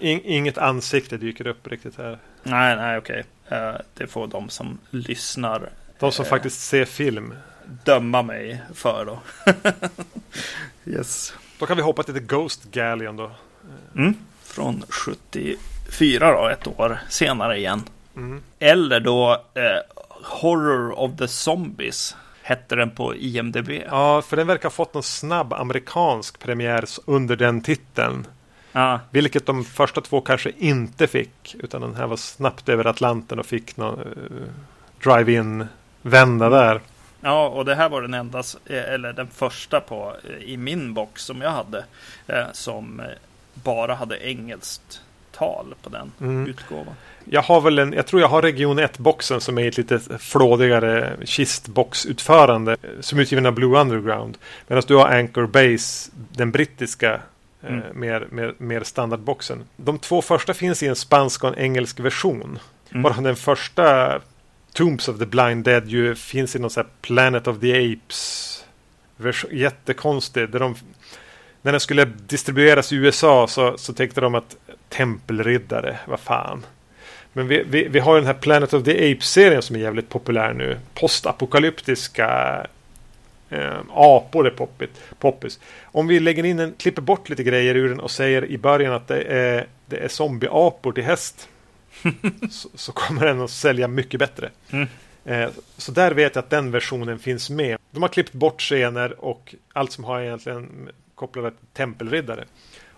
[0.00, 2.18] in, inget ansikte dyker upp riktigt här.
[2.42, 3.24] Nej, nej, okej.
[3.46, 3.58] Okay.
[3.58, 5.70] Eh, det får de som lyssnar.
[5.98, 7.34] De som uh, faktiskt ser film
[7.84, 9.18] döma mig för då.
[10.90, 11.34] yes.
[11.58, 13.30] Då kan vi hoppa till The Ghost Galleon då.
[13.96, 14.14] Mm.
[14.42, 17.82] Från 74 då, ett år senare igen.
[18.16, 18.42] Mm.
[18.58, 23.70] Eller då eh, Horror of the Zombies hette den på IMDB.
[23.70, 28.26] Ja, för den verkar ha fått någon snabb amerikansk premiär under den titeln.
[28.72, 29.00] Ja.
[29.10, 31.56] Vilket de första två kanske inte fick.
[31.58, 34.46] Utan den här var snabbt över Atlanten och fick någon uh,
[35.04, 35.66] drive-in
[36.02, 36.80] vända där.
[37.20, 40.94] Ja, och det här var den enda, eh, eller den första på, eh, i min
[40.94, 41.84] box som jag hade.
[42.26, 43.02] Eh, som
[43.54, 45.00] bara hade engelskt
[45.32, 46.46] tal på den mm.
[46.46, 46.94] utgåvan.
[47.24, 51.16] Jag har väl en, jag tror jag har region 1-boxen som är ett lite flådigare
[51.24, 52.76] kistboxutförande.
[53.00, 54.38] Som utgiven av Blue Underground.
[54.66, 57.20] Medan du har Anchor Base, den brittiska
[57.62, 57.82] mm.
[57.94, 59.64] mer, mer, mer standardboxen.
[59.76, 62.58] De två första finns i en spansk och en engelsk version.
[62.90, 63.02] Mm.
[63.02, 64.18] Bara den första
[64.72, 68.64] Tombs of the Blind Dead ju finns i någon sån här Planet of the Apes.
[69.50, 70.50] Jättekonstig.
[70.50, 70.76] Där de,
[71.62, 74.56] när den skulle distribueras i USA så, så tänkte de att
[74.88, 76.66] tempelriddare, vad fan.
[77.32, 80.52] Men vi, vi, vi har den här Planet of the Apes-serien som är jävligt populär
[80.52, 80.78] nu.
[80.94, 82.66] Postapokalyptiska
[83.50, 85.60] eh, apor är poppit, poppis.
[85.82, 88.92] Om vi lägger in en, klipper bort lite grejer ur den och säger i början
[88.92, 91.48] att det är, det är zombieapor till häst
[92.50, 94.50] så, så, kommer den att sälja mycket bättre.
[94.70, 94.88] Mm.
[95.24, 97.78] Eh, så där vet jag att den versionen finns med.
[97.90, 102.44] De har klippt bort scener och allt som har egentligen kopplat till tempelriddare.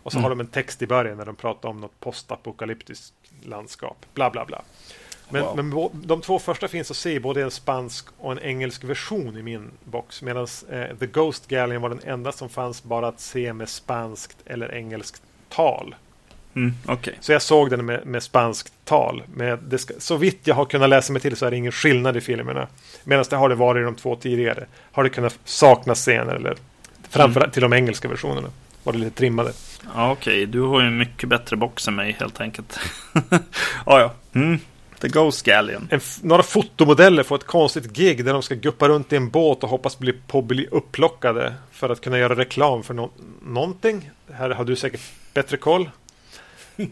[0.03, 0.23] Och så mm.
[0.23, 4.07] har de en text i början när de pratar om något postapokalyptiskt landskap.
[4.15, 4.63] Bla bla bla.
[5.29, 5.91] Men, wow.
[5.93, 9.43] men de två första finns att se både en spansk och en engelsk version i
[9.43, 10.23] min box.
[10.23, 14.37] Medan eh, The Ghost Galleon var den enda som fanns bara att se med spanskt
[14.47, 15.95] eller engelskt tal.
[16.55, 17.15] Mm, okay.
[17.21, 19.23] Så jag såg den med, med spanskt tal.
[19.63, 22.17] Det ska, så vitt jag har kunnat läsa mig till så är det ingen skillnad
[22.17, 22.69] i filmerna.
[23.05, 24.67] Medan det har det varit i de två tidigare.
[24.93, 26.57] Har det kunnat saknas scener eller
[27.11, 27.51] framförallt mm.
[27.51, 28.49] till de engelska versionerna.
[28.83, 29.53] Var det lite trimmade.
[29.95, 30.33] Ja, okej.
[30.33, 30.47] Okay.
[30.47, 32.81] Du har ju en mycket bättre box än mig helt enkelt.
[33.87, 34.13] ja, ja.
[34.33, 34.59] Mm.
[35.03, 35.89] The Ghost Galleon.
[36.23, 39.69] Några fotomodeller får ett konstigt gig där de ska guppa runt i en båt och
[39.69, 43.11] hoppas bli, på bli upplockade för att kunna göra reklam för no
[43.43, 44.11] någonting.
[44.33, 45.01] Här har du säkert
[45.35, 45.91] bättre koll.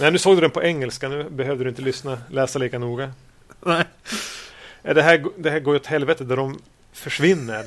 [0.00, 1.08] Nej, nu såg du den på engelska.
[1.08, 3.12] Nu behövde du inte lyssna, läsa lika noga.
[3.64, 3.84] Nej.
[4.82, 6.58] Det här, det här går ju åt helvete där de
[6.92, 7.64] försvinner.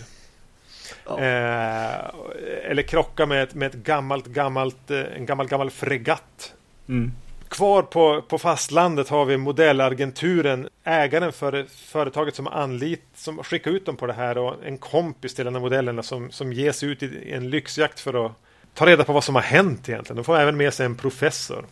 [1.06, 1.20] Ja.
[1.20, 6.54] Eh, eller krockar med ett, med ett gammalt, gammalt, eh, en gammal, gammal fregatt.
[6.90, 7.12] Mm.
[7.48, 13.86] Kvar på, på fastlandet har vi modellagenturen, ägaren för företaget som anlit, som skickar ut
[13.86, 17.04] dem på det här och en kompis till en av modellerna som, som ges ut
[17.04, 18.32] i en lyxjakt för att
[18.74, 20.16] ta reda på vad som har hänt egentligen.
[20.16, 21.66] De får även med sig en professor.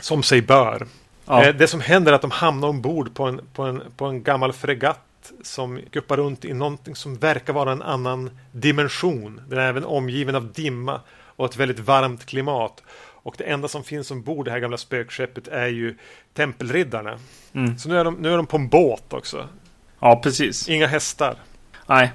[0.00, 0.86] Som sig bör.
[1.26, 1.44] Ja.
[1.44, 4.22] Eh, det som händer är att de hamnar ombord på en, på en, på en
[4.22, 9.40] gammal fregatt som guppar runt i någonting som verkar vara en annan dimension.
[9.48, 11.00] Den är även omgiven av dimma
[11.36, 12.82] och ett väldigt varmt klimat.
[13.24, 15.98] Och det enda som finns ombord det här gamla spökskeppet är ju
[16.34, 17.18] tempelriddarna.
[17.52, 17.78] Mm.
[17.78, 19.48] Så nu är, de, nu är de på en båt också.
[20.00, 20.68] Ja, precis.
[20.68, 21.36] Inga hästar.
[21.86, 22.12] Nej.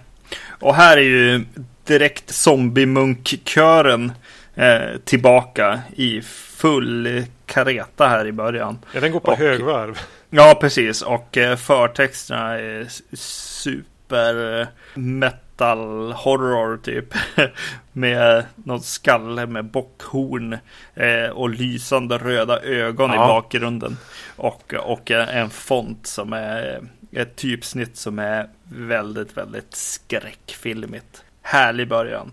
[0.49, 1.45] Och här är ju
[1.83, 4.11] direkt zombie-munkkören
[4.55, 8.79] eh, tillbaka i full kareta här i början.
[8.93, 9.99] Ja, den går på och, högvarv.
[10.29, 11.01] Ja, precis.
[11.01, 17.13] Och eh, förtexterna är super metal horror typ.
[17.93, 20.57] med något skalle med bockhorn
[20.95, 23.15] eh, och lysande röda ögon ja.
[23.15, 23.97] i bakgrunden.
[24.35, 26.81] Och, och en font som är
[27.11, 31.23] ett typsnitt som är väldigt, väldigt skräckfilmigt.
[31.41, 32.31] Härlig början.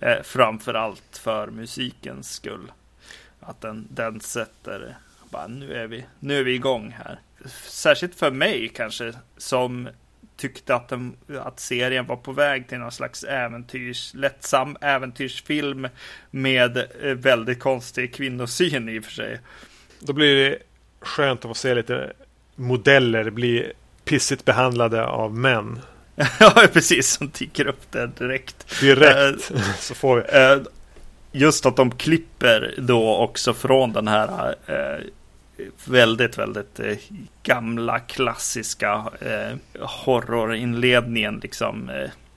[0.00, 2.72] Eh, framför allt för musikens skull.
[3.40, 4.96] Att den, den sätter,
[5.30, 7.20] bara nu är, vi, nu är vi igång här.
[7.64, 9.88] Särskilt för mig kanske, som
[10.36, 15.88] tyckte att, den, att serien var på väg till någon slags äventyrs, lättsam äventyrsfilm
[16.30, 19.40] med eh, väldigt konstig kvinnosyn i och för sig.
[20.00, 20.58] Då blir det
[21.00, 22.12] skönt att få se lite
[22.54, 23.72] modeller bli
[24.08, 25.80] pissigt behandlade av män.
[26.40, 27.10] ja, precis.
[27.10, 28.80] Som dyker upp där direkt.
[28.80, 29.50] Direkt.
[29.50, 30.38] Uh, så får vi.
[30.38, 30.66] Uh,
[31.32, 35.04] just att de klipper då också från den här uh,
[35.84, 36.80] väldigt, väldigt
[37.42, 39.04] gamla klassiska
[39.80, 41.40] horrorinledningen.
[41.42, 41.90] Liksom,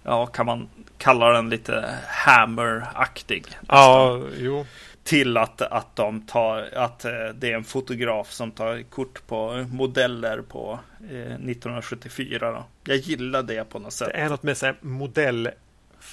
[0.03, 3.45] ja, kan man kalla den lite hammer-aktig?
[3.67, 4.65] Ja, jo
[5.11, 9.65] till att, att de tar, att eh, det är en fotograf som tar kort på
[9.71, 12.51] modeller på eh, 1974.
[12.51, 12.65] Då.
[12.83, 14.07] Jag gillar det på något sätt.
[14.13, 15.49] Det är något med så modell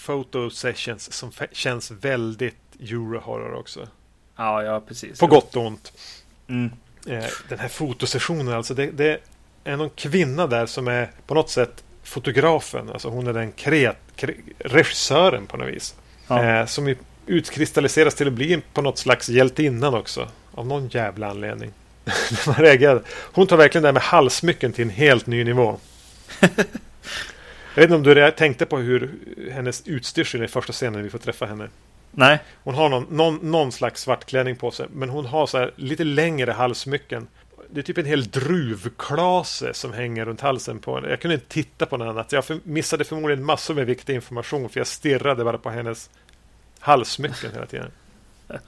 [0.07, 3.89] photo sessions som känns väldigt eurohorror också.
[4.37, 5.21] Ja, ja, precis.
[5.21, 5.93] På gott och ont.
[6.49, 6.71] Mm.
[7.07, 9.19] Eh, den här fotosessionen, alltså det, det,
[9.65, 12.91] är någon kvinna där som är på något sätt fotografen.
[12.91, 15.95] Alltså hon är den kreat, kre, regissören på något vis.
[16.29, 16.45] Ja.
[16.45, 16.89] Eh, som
[17.29, 20.29] utkristalliseras till att bli på något slags hjältinnan också.
[20.55, 21.73] Av någon jävla anledning.
[22.47, 23.03] Man reagerade.
[23.09, 25.79] Hon tar verkligen det här med halsmycken till en helt ny nivå.
[27.75, 29.15] Jag vet inte om du tänkte på hur
[29.53, 31.69] hennes utstyrsel i första scenen vi får träffa henne.
[32.11, 32.39] Nej.
[32.65, 34.87] Hon har någon, någon, någon slags svartklänning på sig.
[34.93, 37.29] Men hon har så här lite längre halsmycken.
[37.71, 41.09] Det är typ en hel druvklase som hänger runt halsen på henne.
[41.09, 42.33] Jag kunde inte titta på något annat.
[42.33, 44.69] Jag missade förmodligen massor med viktig information.
[44.69, 46.11] För jag stirrade bara på hennes
[46.81, 47.91] halssmycken hela tiden.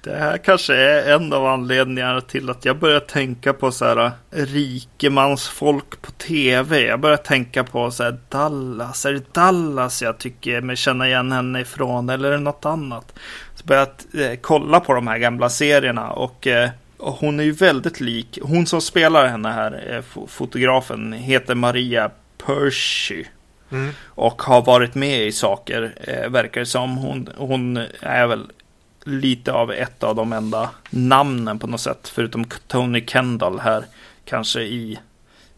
[0.00, 3.96] Det här kanske är en av anledningarna till att jag börjar tänka på så här
[4.06, 6.80] äh, rikemansfolk på tv.
[6.80, 9.06] Jag börjar tänka på så här Dallas.
[9.06, 13.14] Är det Dallas jag tycker mig känna igen henne ifrån eller är det något annat?
[13.54, 17.44] Så börjar jag eh, kolla på de här gamla serierna och, eh, och hon är
[17.44, 18.38] ju väldigt lik.
[18.42, 22.10] Hon som spelar henne här, eh, fotografen, heter Maria
[22.46, 23.24] Percy.
[23.70, 23.94] Mm.
[24.04, 26.96] Och har varit med i saker, eh, verkar det som.
[26.96, 28.50] Hon, hon är väl
[29.04, 32.12] lite av ett av de enda namnen på något sätt.
[32.14, 33.84] Förutom Tony Kendall här,
[34.24, 34.98] kanske i,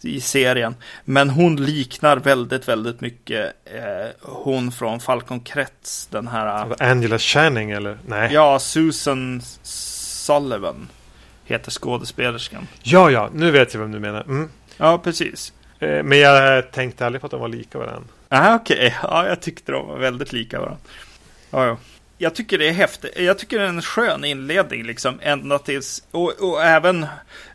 [0.02, 0.74] i serien.
[1.04, 6.06] Men hon liknar väldigt, väldigt mycket eh, hon från Falcon Kretz.
[6.06, 6.82] Den här...
[6.82, 7.98] Angela Channing eller?
[8.06, 8.32] Nej.
[8.32, 10.88] Ja, Susan Sullivan
[11.44, 12.66] heter skådespelerskan.
[12.82, 14.22] Ja, ja, nu vet jag vem du menar.
[14.22, 14.48] Mm.
[14.76, 15.52] Ja, precis.
[15.80, 18.08] Eh, men jag tänkte aldrig på att de var lika varandra.
[18.28, 18.92] Ah, Okej, okay.
[19.02, 20.80] ja, jag tyckte de var väldigt lika varandra.
[21.50, 21.76] Ja, ja.
[22.22, 23.18] Jag tycker det är häftigt.
[23.18, 25.18] Jag tycker det är en skön inledning liksom.
[25.22, 27.06] Ända tills, och, och även,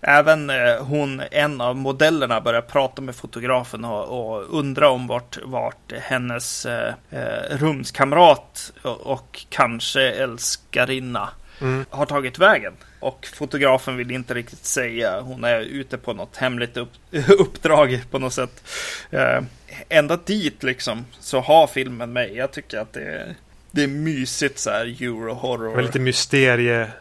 [0.01, 5.37] även eh, hon, en av modellerna, börjar prata med fotografen och, och undra om vart,
[5.43, 11.29] vart hennes eh, eh rumskamrat och, och kanske älskarinna
[11.61, 11.85] mm.
[11.89, 12.73] har tagit vägen.
[12.99, 15.21] Och fotografen vill inte riktigt säga.
[15.21, 16.91] Hon är ute på något hemligt upp,
[17.39, 18.63] uppdrag på något sätt.
[19.11, 19.41] Eh,
[19.89, 22.35] ända dit liksom så har filmen mig.
[22.35, 23.35] Jag tycker att det är,
[23.71, 25.81] det är mysigt så här euro-horror.
[25.81, 26.91] Lite mysterie.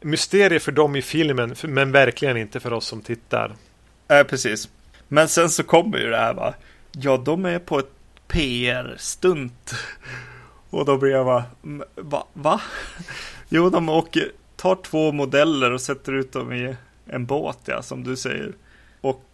[0.00, 3.56] Mysterie för dem i filmen, men verkligen inte för oss som tittar.
[4.08, 4.68] Äh, precis.
[5.08, 6.54] Men sen så kommer ju det här va.
[6.92, 7.90] Ja, de är på ett
[8.28, 9.74] PR-stunt.
[10.70, 11.44] Och då blir jag bara,
[11.94, 12.26] va?
[12.32, 12.60] va?
[13.48, 16.76] Jo, de åker, tar två modeller och sätter ut dem i
[17.06, 18.52] en båt, ja, som du säger.
[19.00, 19.24] Och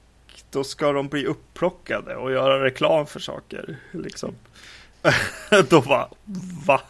[0.51, 4.35] då ska de bli upplockade och göra reklam för saker, liksom.
[5.69, 6.09] då bara,
[6.67, 6.81] va?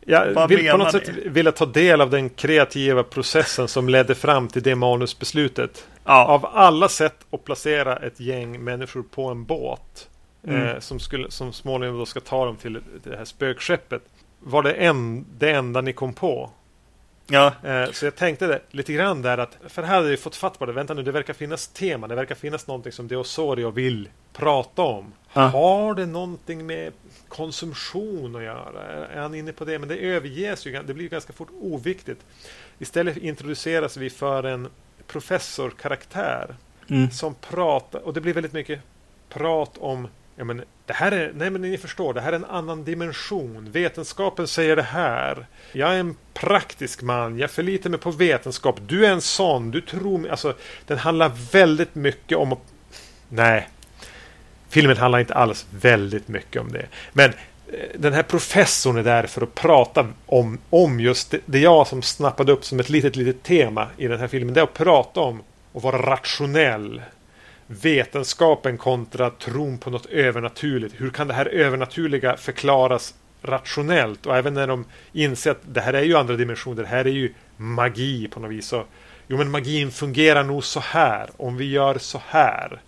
[0.00, 4.48] Jag vill på något sätt vilja ta del av den kreativa processen som ledde fram
[4.48, 5.88] till det manusbeslutet.
[6.04, 6.24] Ja.
[6.24, 10.08] Av alla sätt att placera ett gäng människor på en båt
[10.44, 10.66] mm.
[10.66, 14.02] eh, som, skulle, som småningom då ska ta dem till det här spökskeppet.
[14.40, 16.50] Var det en, det enda ni kom på?
[17.26, 17.52] Ja.
[17.64, 20.58] Eh, så jag tänkte det, lite grann där att, för här hade vi fått fatt
[20.58, 20.72] på det.
[20.72, 22.08] Vänta nu, det verkar finnas tema.
[22.08, 25.12] Det verkar finnas någonting som Deosorio vill prata om.
[25.32, 25.40] Ja.
[25.40, 26.92] Har det någonting med
[27.28, 29.06] konsumtion att göra?
[29.06, 29.78] Är han inne på det?
[29.78, 30.82] Men det överges ju.
[30.82, 32.20] Det blir ganska fort oviktigt.
[32.78, 34.68] Istället introduceras vi för en
[35.06, 36.56] professorkaraktär
[36.88, 37.10] mm.
[37.10, 38.80] som pratar, och det blir väldigt mycket
[39.28, 40.08] prat om
[40.40, 43.70] Ja, men det här är, nej men ni förstår, det här är en annan dimension.
[43.72, 45.46] Vetenskapen säger det här.
[45.72, 48.80] Jag är en praktisk man, jag förlitar mig på vetenskap.
[48.86, 50.30] Du är en sån, du tror mig.
[50.30, 50.54] Alltså,
[50.86, 52.56] den handlar väldigt mycket om...
[53.28, 53.68] Nej.
[54.68, 56.86] Filmen handlar inte alls väldigt mycket om det.
[57.12, 57.34] Men eh,
[57.94, 62.02] den här professorn är där för att prata om, om just det, det jag som
[62.02, 64.54] snappade upp som ett litet, litet tema i den här filmen.
[64.54, 65.42] Det är att prata om
[65.74, 67.02] att vara rationell
[67.70, 70.94] vetenskapen kontra tron på något övernaturligt.
[70.98, 74.26] Hur kan det här övernaturliga förklaras rationellt?
[74.26, 77.10] Och även när de inser att det här är ju andra dimensioner, det här är
[77.10, 78.66] ju magi på något vis.
[78.66, 78.84] Så,
[79.26, 82.80] jo, men magin fungerar nog så här om vi gör så här.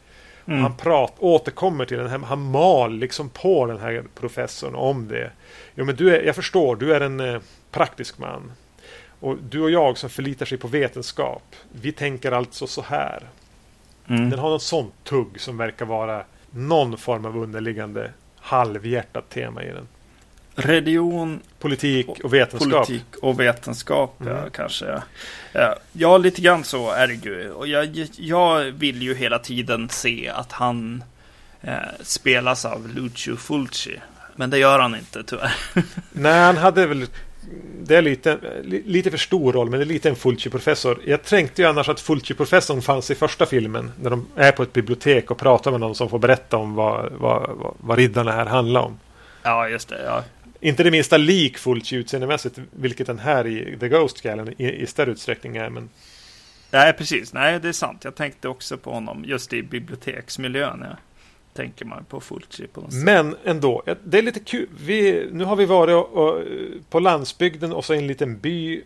[0.47, 0.63] Mm.
[0.63, 5.31] Han prat, återkommer till den här, han mal liksom på den här professorn om det.
[5.75, 8.53] Jo, men du är, jag förstår, du är en eh, praktisk man.
[9.21, 13.29] Och du och jag som förlitar sig på vetenskap, vi tänker alltså så här.
[14.09, 14.31] Mm.
[14.31, 19.69] Den har något sånt tugg som verkar vara någon form av underliggande halvhjärtat tema i
[19.69, 19.89] den.
[20.55, 22.87] Religion, politik och vetenskap.
[22.87, 24.37] Politik och vetenskap, mm.
[24.37, 25.03] ja, kanske.
[25.53, 25.77] Ja.
[25.93, 27.51] ja, lite grann så är det ju.
[27.51, 31.05] Och jag, jag vill ju hela tiden se att han
[31.61, 34.01] eh, spelas av Lucio Fulci.
[34.37, 35.55] Men det gör han inte tyvärr.
[36.13, 37.07] Nej, han hade väl
[37.83, 41.01] det är lite, lite för stor roll, men det är lite en Fulci-professor.
[41.07, 43.93] Jag tänkte ju annars att Fulci-professorn fanns i första filmen.
[44.01, 47.13] När de är på ett bibliotek och pratar med någon som får berätta om vad,
[47.13, 48.99] vad, vad, vad riddarna här handlar om.
[49.43, 50.03] Ja, just det.
[50.05, 50.25] Ja.
[50.61, 54.87] Inte det minsta lik Fulci utseendemässigt, vilket den här i The Ghost Gallen i, i
[54.87, 55.71] större utsträckning är.
[55.71, 55.89] Men...
[56.71, 57.33] Nej, precis.
[57.33, 58.05] Nej, det är sant.
[58.05, 60.85] Jag tänkte också på honom just i biblioteksmiljön.
[60.91, 60.97] Ja
[61.55, 63.03] tänker man på Fulci på något sätt.
[63.03, 64.69] Men ändå, det är lite kul.
[64.81, 66.43] Vi, nu har vi varit och, och,
[66.91, 68.83] på landsbygden och så i en liten by.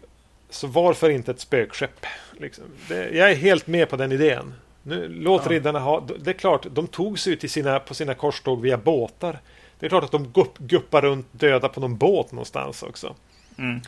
[0.51, 2.07] Så varför inte ett spökskepp?
[2.33, 2.65] Liksom.
[2.89, 4.55] Det, jag är helt med på den idén.
[4.83, 5.51] Nu, låt ja.
[5.51, 6.09] riddarna ha...
[6.19, 9.39] Det är klart, de tog sig till sina, på sina korståg via båtar.
[9.79, 13.15] Det är klart att de gupp, guppar runt döda på någon båt någonstans också.
[13.59, 13.81] Mm.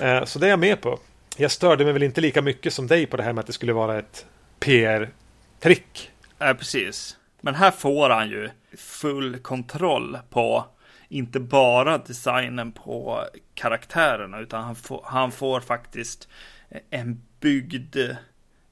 [0.00, 0.98] Eh, så det är jag med på.
[1.36, 3.52] Jag störde mig väl inte lika mycket som dig på det här med att det
[3.52, 4.26] skulle vara ett
[4.60, 6.10] PR-trick.
[6.38, 7.16] Ja, precis.
[7.40, 10.66] Men här får han ju full kontroll på
[11.08, 13.24] inte bara designen på
[13.54, 16.28] karaktärerna utan han får, han får faktiskt
[16.68, 17.96] eh, en byggd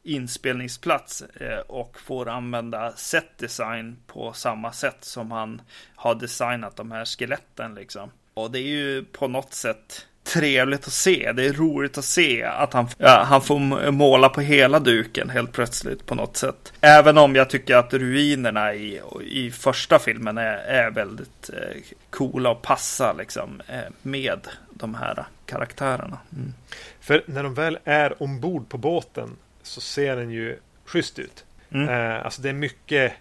[0.02, 5.62] inspelningsplats eh, och får använda set design på samma sätt som han
[5.94, 8.10] har designat de här skeletten liksom.
[8.34, 11.32] Och det är ju på något sätt trevligt att se.
[11.32, 15.52] Det är roligt att se att han, ja, han får måla på hela duken helt
[15.52, 16.72] plötsligt på något sätt.
[16.80, 19.00] Även om jag tycker att ruinerna i,
[19.30, 25.24] i första filmen är, är väldigt eh, coola och passar liksom eh, med de här
[25.46, 26.18] karaktärerna.
[26.32, 26.54] Mm.
[27.00, 31.44] För när de väl är ombord på båten så ser den ju schysst ut.
[31.70, 31.88] Mm.
[31.88, 33.12] Eh, alltså det är mycket,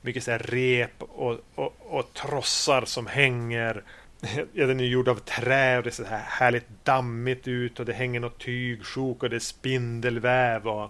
[0.00, 3.82] mycket så rep och, och, och trossar som hänger
[4.52, 7.92] Ja, den är gjord av trä och det ser här härligt dammigt ut och det
[7.92, 10.84] hänger något tygsjok och det är spindelväv och,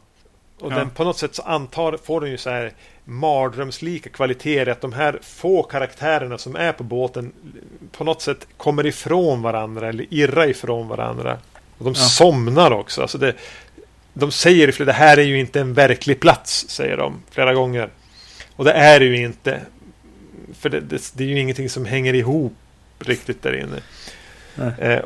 [0.61, 0.76] och ja.
[0.76, 2.72] den på något sätt så antar, får den ju så här
[3.05, 7.33] mardrömslika kvaliteter att de här få karaktärerna som är på båten
[7.93, 11.39] på något sätt kommer ifrån varandra eller irrar ifrån varandra.
[11.78, 12.01] Och de ja.
[12.01, 13.03] somnar också.
[13.03, 13.35] Alltså det,
[14.14, 17.91] de säger det här är ju inte en verklig plats, säger de flera gånger.
[18.57, 19.61] Och det är det ju inte.
[20.59, 22.53] För det, det, det är ju ingenting som hänger ihop
[23.07, 23.80] riktigt där inne.
[24.78, 25.01] Eh,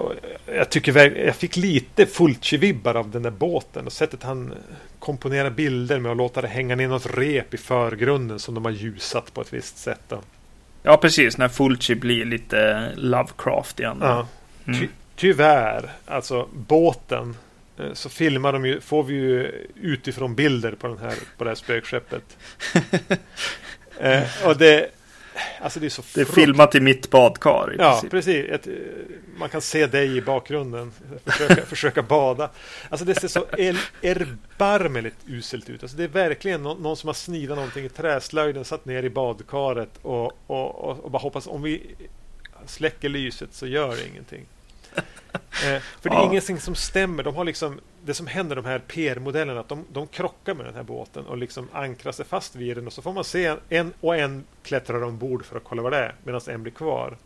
[0.47, 4.55] jag tycker jag fick lite Fulci-vibbar av den där båten och sättet han
[4.99, 8.73] komponerar bilder med att låta det hänga ner något rep i förgrunden som de har
[8.73, 10.01] ljusat på ett visst sätt.
[10.09, 10.21] Då.
[10.83, 11.39] Ja, precis.
[11.39, 13.99] När Fulci blir lite Lovecraft igen.
[14.01, 14.27] Ja.
[14.67, 14.81] Mm.
[14.81, 17.37] Ty tyvärr, alltså båten.
[17.79, 21.51] Eh, så filmar de ju, får vi ju utifrån bilder på, den här, på det
[21.51, 22.37] här spökskeppet.
[23.99, 24.91] eh, och det,
[25.61, 27.73] Alltså det är så Det är filmat i mitt badkar.
[27.75, 28.11] I ja, princip.
[28.11, 28.51] precis.
[28.51, 28.69] Ett,
[29.37, 30.93] man kan se dig i bakgrunden.
[31.25, 32.51] Försöka, försöka bada.
[32.89, 33.47] Alltså det ser så
[34.03, 35.83] erbarmligt uselt ut.
[35.83, 39.11] Alltså det är verkligen någon, någon som har snidat någonting i träslöjden, satt ner i
[39.11, 41.83] badkaret och, och, och, och bara hoppas om vi
[42.67, 44.47] släcker lyset så gör det ingenting.
[45.65, 46.31] Eh, för det är ja.
[46.31, 47.23] ingenting som stämmer.
[47.23, 50.75] De har liksom, det som händer de här PR-modellerna, att de, de krockar med den
[50.75, 53.93] här båten och liksom ankrar sig fast vid den och så får man se en
[54.01, 57.17] och en klättrar ombord för att kolla vad det är medan en blir kvar.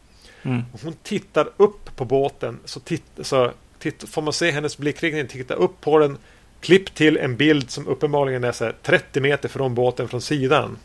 [0.43, 0.63] Mm.
[0.83, 5.55] Hon tittar upp på båten så, titt, så titt, får man se hennes blickriktning, titta
[5.55, 6.19] upp på den,
[6.61, 10.77] klipp till en bild som uppenbarligen är så 30 meter från båten från sidan.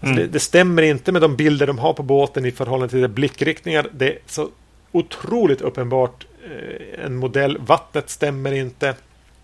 [0.00, 0.16] Mm.
[0.16, 3.88] Det, det, stämmer inte med de bilder de har på båten i förhållande till blickriktningar.
[3.92, 4.48] Det är så
[4.92, 7.58] otroligt uppenbart Eh, en modell.
[7.58, 8.94] Vattnet stämmer inte.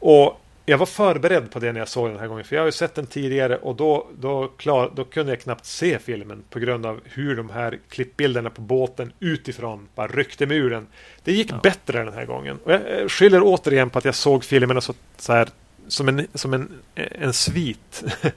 [0.08, 2.44] Och jag var förberedd på det när jag såg den här gången.
[2.44, 5.66] För jag har ju sett den tidigare och då, då, klar, då kunde jag knappt
[5.66, 6.42] se filmen.
[6.50, 10.86] På grund av hur de här klippbilderna på båten utifrån bara ryckte med ur den.
[11.24, 11.60] Det gick ja.
[11.62, 12.58] bättre den här gången.
[12.64, 15.48] Och jag skyller återigen på att jag såg filmerna så, så här,
[15.88, 18.04] som en, som en, en svit.
[18.22, 18.32] att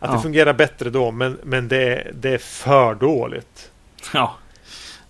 [0.00, 0.12] ja.
[0.12, 1.10] det fungerar bättre då.
[1.10, 3.70] Men, men det, det är för dåligt.
[4.12, 4.36] Ja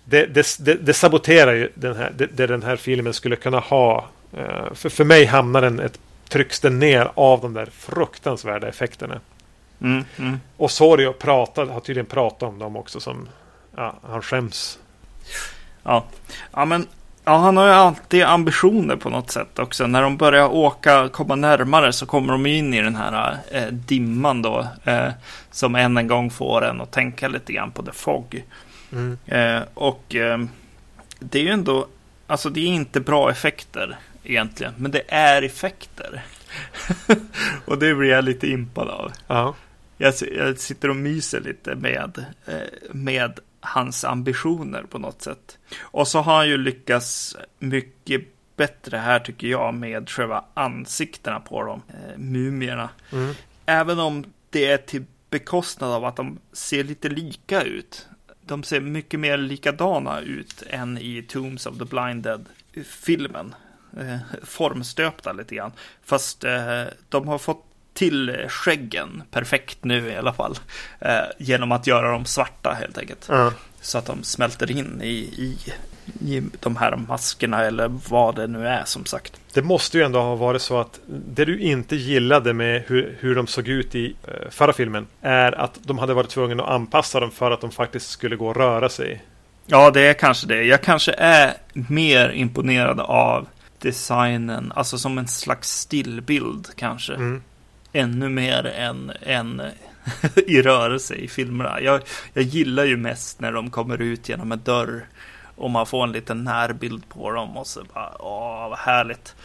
[0.09, 4.09] det, det, det, saboterar ju den här, det, den här filmen skulle kunna ha.
[4.33, 5.99] Eh, för, för mig hamnar den ett
[6.29, 9.19] trycks den ner av de där fruktansvärda effekterna.
[9.81, 10.39] Mm, mm.
[10.57, 13.29] Och Sorio har tydligen pratat om dem också som
[13.75, 14.79] ja, han skäms.
[15.83, 16.05] Ja,
[16.51, 16.87] ja men
[17.23, 19.87] ja, han har ju alltid ambitioner på något sätt också.
[19.87, 24.41] När de börjar åka, komma närmare så kommer de in i den här eh, dimman
[24.41, 24.67] då.
[24.83, 25.09] Eh,
[25.51, 28.43] som än en gång får en att tänka lite grann på The Fog.
[28.91, 29.17] Mm.
[29.25, 30.39] Eh, och eh,
[31.19, 31.87] det är ju ändå,
[32.27, 33.97] alltså det är inte bra effekter
[34.29, 36.25] egentligen, men det är effekter.
[37.65, 39.11] och det blir jag lite impad av.
[39.27, 39.55] Ja.
[39.97, 45.57] Jag, jag, sitter och myser lite med, eh, med hans ambitioner på något sätt.
[45.79, 48.21] Och så har han ju lyckats mycket
[48.55, 52.89] bättre här tycker jag med själva ansiktena på dem, eh, mumierna.
[53.11, 53.33] Mm.
[53.65, 58.07] Även om det är till bekostnad av att de ser lite lika ut
[58.47, 63.55] de ser mycket mer likadana ut än i Tombs of the Blinded-filmen.
[63.99, 65.71] Eh, formstöpta lite grann.
[66.05, 67.63] Fast eh, de har fått
[67.93, 70.55] till skäggen perfekt nu i alla fall.
[70.99, 73.29] Eh, genom att göra dem svarta helt enkelt.
[73.29, 73.53] Mm.
[73.81, 75.57] Så att de smälter in i, i,
[76.19, 79.33] i de här maskerna eller vad det nu är som sagt.
[79.53, 83.35] Det måste ju ändå ha varit så att det du inte gillade med hur, hur
[83.35, 87.19] de såg ut i uh, förra filmen är att de hade varit tvungna att anpassa
[87.19, 89.23] dem för att de faktiskt skulle gå att röra sig.
[89.65, 90.63] Ja, det är kanske det.
[90.63, 93.47] Jag kanske är mer imponerad av
[93.79, 97.13] designen, alltså som en slags stillbild kanske.
[97.13, 97.43] Mm.
[97.93, 99.61] Ännu mer än, än
[100.47, 101.81] i rörelse i filmerna.
[101.81, 102.01] Jag,
[102.33, 105.05] jag gillar ju mest när de kommer ut genom en dörr
[105.57, 109.35] och man får en liten närbild på dem och så bara, åh vad härligt.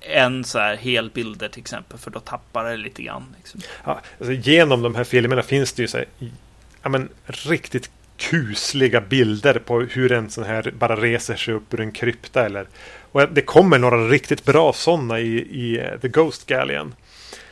[0.00, 3.34] En så här helbilder till exempel, för då tappar det lite grann.
[3.38, 3.60] Liksom.
[3.84, 6.06] Ja, alltså, genom de här filmerna finns det ju så här,
[6.82, 11.80] ja, men, riktigt kusliga bilder på hur en sån här bara reser sig upp ur
[11.80, 12.46] en krypta.
[12.46, 12.66] Eller,
[13.12, 16.94] och det kommer några riktigt bra sådana i, i eh, The Ghost Galleon.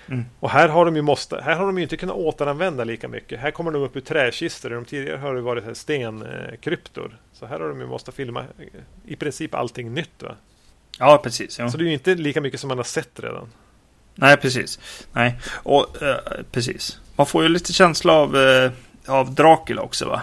[0.08, 0.24] Mm.
[0.40, 3.40] Och här har de ju måste, här har de inte kunnat återanvända lika mycket.
[3.40, 4.70] Här kommer de upp ur träkistor.
[4.70, 7.16] De tidigare har det varit stenkryptor.
[7.32, 8.44] Så här har de ju måste filma
[9.06, 10.22] i princip allting nytt.
[10.22, 10.34] Va?
[10.98, 11.58] Ja, precis.
[11.58, 11.70] Ja.
[11.70, 13.48] Så det är ju inte lika mycket som man har sett redan.
[14.14, 14.78] Nej, precis.
[15.12, 17.00] Nej, och uh, precis.
[17.16, 18.70] Man får ju lite känsla av, uh,
[19.06, 20.22] av Dracula också, va?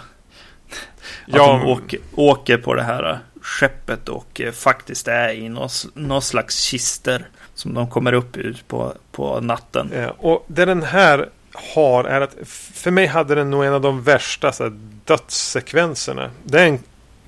[1.28, 1.48] Att ja.
[1.48, 5.50] de åker, åker på det här skeppet och uh, faktiskt är i
[5.94, 9.92] någon slags kister som de kommer upp ur på, på natten.
[9.94, 11.30] Ja, och det den här
[11.76, 12.36] har är att
[12.74, 14.74] för mig hade den nog en av de värsta så här,
[15.06, 16.32] dödssekvenserna.
[16.44, 16.80] Det är en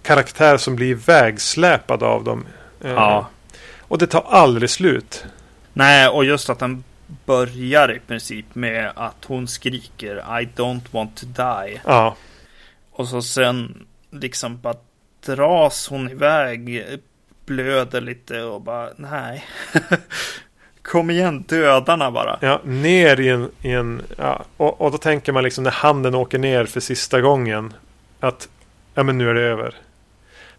[0.01, 2.45] karaktär som blir vägsläpad av dem.
[2.81, 3.27] Eh, ja.
[3.79, 5.25] Och det tar aldrig slut.
[5.73, 6.83] Nej, och just att den
[7.25, 11.81] börjar i princip med att hon skriker I don't want to die.
[11.85, 12.15] Ja.
[12.91, 14.75] Och så sen liksom bara
[15.21, 16.83] dras hon iväg
[17.49, 19.45] blöder lite och bara nej.
[20.81, 22.37] Kom igen, dödarna bara.
[22.41, 23.51] Ja, ner i en...
[23.61, 27.21] I en ja, och, och då tänker man liksom när handen åker ner för sista
[27.21, 27.73] gången.
[28.19, 28.49] Att
[28.93, 29.75] ja, men nu är det över.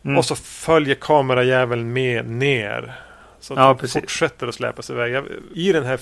[0.02, 0.18] Mm.
[0.18, 2.94] Och så följer kamerajäveln med ner.
[3.40, 5.24] Så ja, det fortsätter att släpas iväg.
[5.54, 6.00] I den här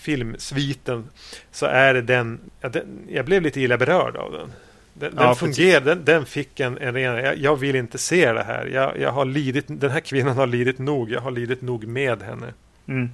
[0.00, 1.08] filmsviten
[1.50, 3.06] så är det den, ja, den...
[3.08, 4.52] Jag blev lite illa berörd av den.
[4.94, 8.32] Den, ja, den fungerar, den, den, fick en, en ren, jag, jag, vill inte se
[8.32, 8.66] det här.
[8.66, 11.10] Jag, jag har lidit, den här kvinnan har lidit nog.
[11.10, 12.54] Jag har lidit nog med henne.
[12.86, 13.10] Mm.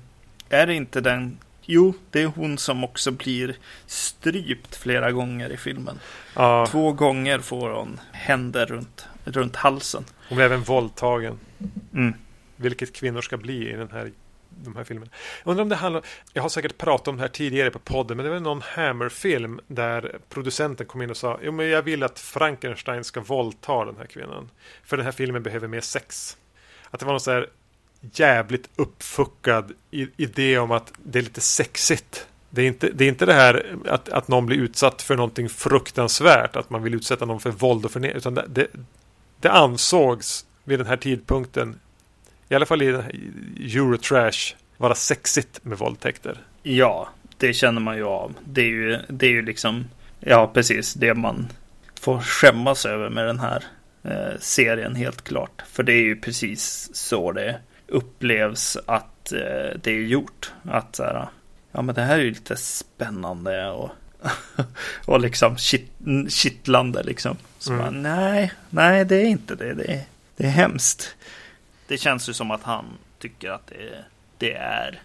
[0.48, 1.38] Är det inte den
[1.70, 3.56] Jo, det är hon som också blir
[3.86, 5.98] strypt flera gånger i filmen.
[6.34, 6.66] Ja.
[6.70, 10.04] Två gånger får hon händer runt, runt halsen.
[10.28, 11.38] Hon blir även våldtagen.
[11.94, 12.14] Mm.
[12.56, 14.10] Vilket kvinnor ska bli i den här,
[14.64, 15.10] de här filmerna.
[15.44, 16.02] Jag undrar om det handlar
[16.32, 18.16] Jag har säkert pratat om det här tidigare på podden.
[18.16, 22.02] Men det var någon Hammer-film där producenten kom in och sa Jo men jag vill
[22.02, 24.50] att Frankenstein ska våldta den här kvinnan.
[24.84, 26.36] För den här filmen behöver mer sex.
[26.90, 27.46] Att det var någon så här
[28.00, 29.72] jävligt uppfuckad
[30.16, 32.26] idé om att det är lite sexigt.
[32.50, 35.48] Det är inte det, är inte det här att, att någon blir utsatt för någonting
[35.48, 38.66] fruktansvärt, att man vill utsätta någon för våld och förnedring, utan det, det,
[39.40, 41.80] det, ansågs vid den här tidpunkten,
[42.48, 42.88] i alla fall i
[43.76, 46.38] Eurotrash, vara sexigt med våldtäkter.
[46.62, 48.34] Ja, det känner man ju av.
[48.44, 49.84] Det är ju, det är ju liksom,
[50.20, 51.48] ja precis, det man
[52.00, 53.64] får skämmas över med den här
[54.02, 55.62] eh, serien helt klart.
[55.72, 60.52] För det är ju precis så det upplevs att eh, det är gjort.
[60.62, 61.28] Att så här,
[61.72, 63.90] ja men det här är ju lite spännande och,
[65.04, 65.92] och liksom kitt,
[66.28, 67.36] kittlande liksom.
[67.58, 67.84] Så mm.
[67.84, 69.74] bara, nej, nej det är inte det.
[69.74, 70.02] Det är,
[70.36, 71.14] det är hemskt.
[71.88, 72.84] Det känns ju som att han
[73.18, 74.04] tycker att det,
[74.38, 75.02] det är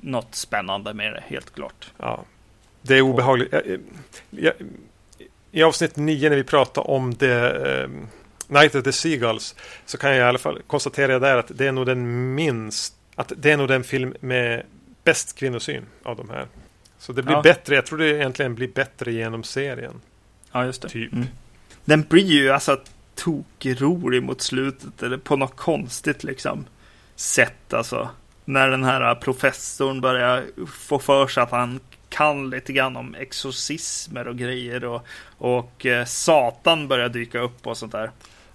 [0.00, 1.90] något spännande med det, helt klart.
[1.98, 2.24] Ja,
[2.82, 3.54] det är obehagligt.
[5.52, 8.08] I avsnitt nio när vi pratar om det ehm,
[8.48, 9.54] Night of the Seagulls
[9.86, 13.32] så kan jag i alla fall konstatera där att det är nog den minst att
[13.36, 14.62] det är nog den film med
[15.04, 16.46] bäst kvinnosyn av de här.
[16.98, 17.42] Så det blir ja.
[17.42, 17.74] bättre.
[17.74, 20.00] Jag tror det egentligen blir bättre genom serien.
[20.52, 20.88] Ja, just det.
[20.88, 21.12] Typ.
[21.12, 21.26] Mm.
[21.84, 22.80] Den blir ju alltså
[23.22, 26.66] tokrolig mot slutet eller på något konstigt liksom
[27.16, 28.08] sätt alltså.
[28.44, 34.28] När den här professorn börjar få för sig att han kan lite grann om exorcismer
[34.28, 35.06] och grejer och,
[35.38, 38.10] och eh, Satan börjar dyka upp och sånt där.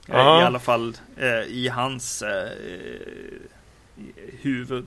[0.05, 0.41] Ja.
[0.41, 2.49] I alla fall eh, i hans eh,
[4.41, 4.86] huvud.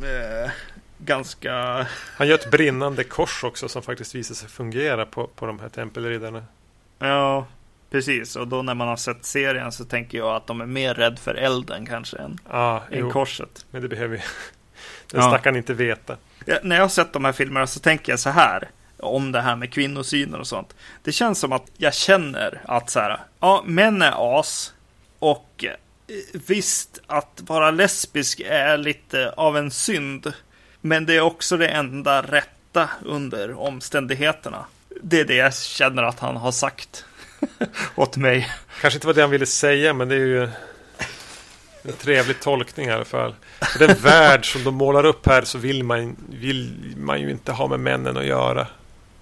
[0.00, 0.50] Eh,
[0.98, 1.86] ganska...
[2.16, 5.68] Han gör ett brinnande kors också som faktiskt visar sig fungera på, på de här
[5.68, 6.44] tempelriddarna.
[6.98, 7.46] Ja,
[7.90, 8.36] precis.
[8.36, 11.18] Och då när man har sett serien så tänker jag att de är mer rädd
[11.18, 13.66] för elden kanske än, ja, än korset.
[13.70, 14.22] Men det behöver ju
[15.10, 15.28] den ja.
[15.28, 16.16] stackaren inte veta.
[16.44, 18.68] Ja, när jag har sett de här filmerna så tänker jag så här
[18.98, 20.74] om det här med kvinnosynen och sånt.
[21.02, 24.72] Det känns som att jag känner att så här, ja, män är as
[25.18, 25.72] och eh,
[26.46, 30.32] visst att vara lesbisk är lite av en synd.
[30.80, 34.64] Men det är också det enda rätta under omständigheterna.
[35.02, 37.04] Det är det jag känner att han har sagt
[37.94, 38.50] åt mig.
[38.80, 40.48] Kanske inte var det han ville säga, men det är ju
[41.82, 43.34] en trevlig tolkning i alla fall.
[43.60, 47.52] För den värld som de målar upp här så vill man, vill man ju inte
[47.52, 48.66] ha med männen att göra.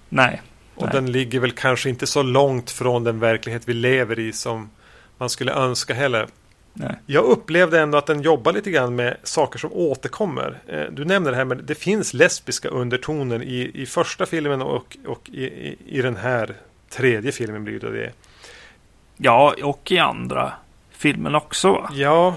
[0.09, 0.41] Nej.
[0.75, 0.91] Och nej.
[0.93, 4.69] den ligger väl kanske inte så långt från den verklighet vi lever i som
[5.17, 6.27] man skulle önska heller.
[6.73, 6.95] Nej.
[7.05, 10.61] Jag upplevde ändå att den jobbar lite grann med saker som återkommer.
[10.67, 14.97] Eh, du nämner det här med det finns lesbiska undertoner i, i första filmen och,
[15.05, 16.55] och i, i, i den här
[16.89, 18.11] tredje filmen blir det det.
[19.17, 20.53] Ja, och i andra
[20.91, 21.89] filmen också va?
[21.93, 22.35] Ja,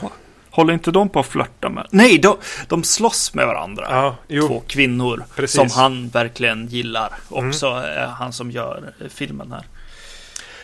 [0.58, 1.86] Håller inte de på att flörta med?
[1.90, 2.36] Nej, de,
[2.68, 3.86] de slåss med varandra.
[4.28, 5.56] Ja, Två kvinnor Precis.
[5.56, 7.12] som han verkligen gillar.
[7.32, 7.48] Mm.
[7.48, 8.10] Också mm.
[8.10, 9.66] han som gör eh, filmen här.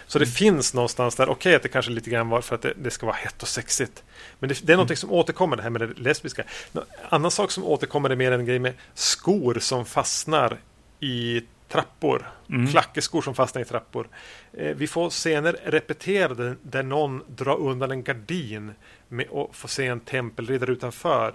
[0.06, 0.34] Så det mm.
[0.34, 2.90] finns någonstans där, okej okay, att det kanske lite grann var för att det, det
[2.90, 4.02] ska vara hett och sexigt.
[4.38, 5.00] Men det, det är någonting mm.
[5.00, 6.44] som återkommer, det här med det lesbiska.
[6.72, 10.56] En annan sak som återkommer är mer en grej med skor som fastnar
[11.00, 11.42] i
[11.74, 12.30] trappor.
[12.50, 12.66] Mm.
[12.66, 14.08] Klackeskor som fastnar i trappor.
[14.52, 18.72] Eh, vi får scener repeterade där någon drar undan en gardin
[19.08, 21.34] med att få se en tempelriddare utanför.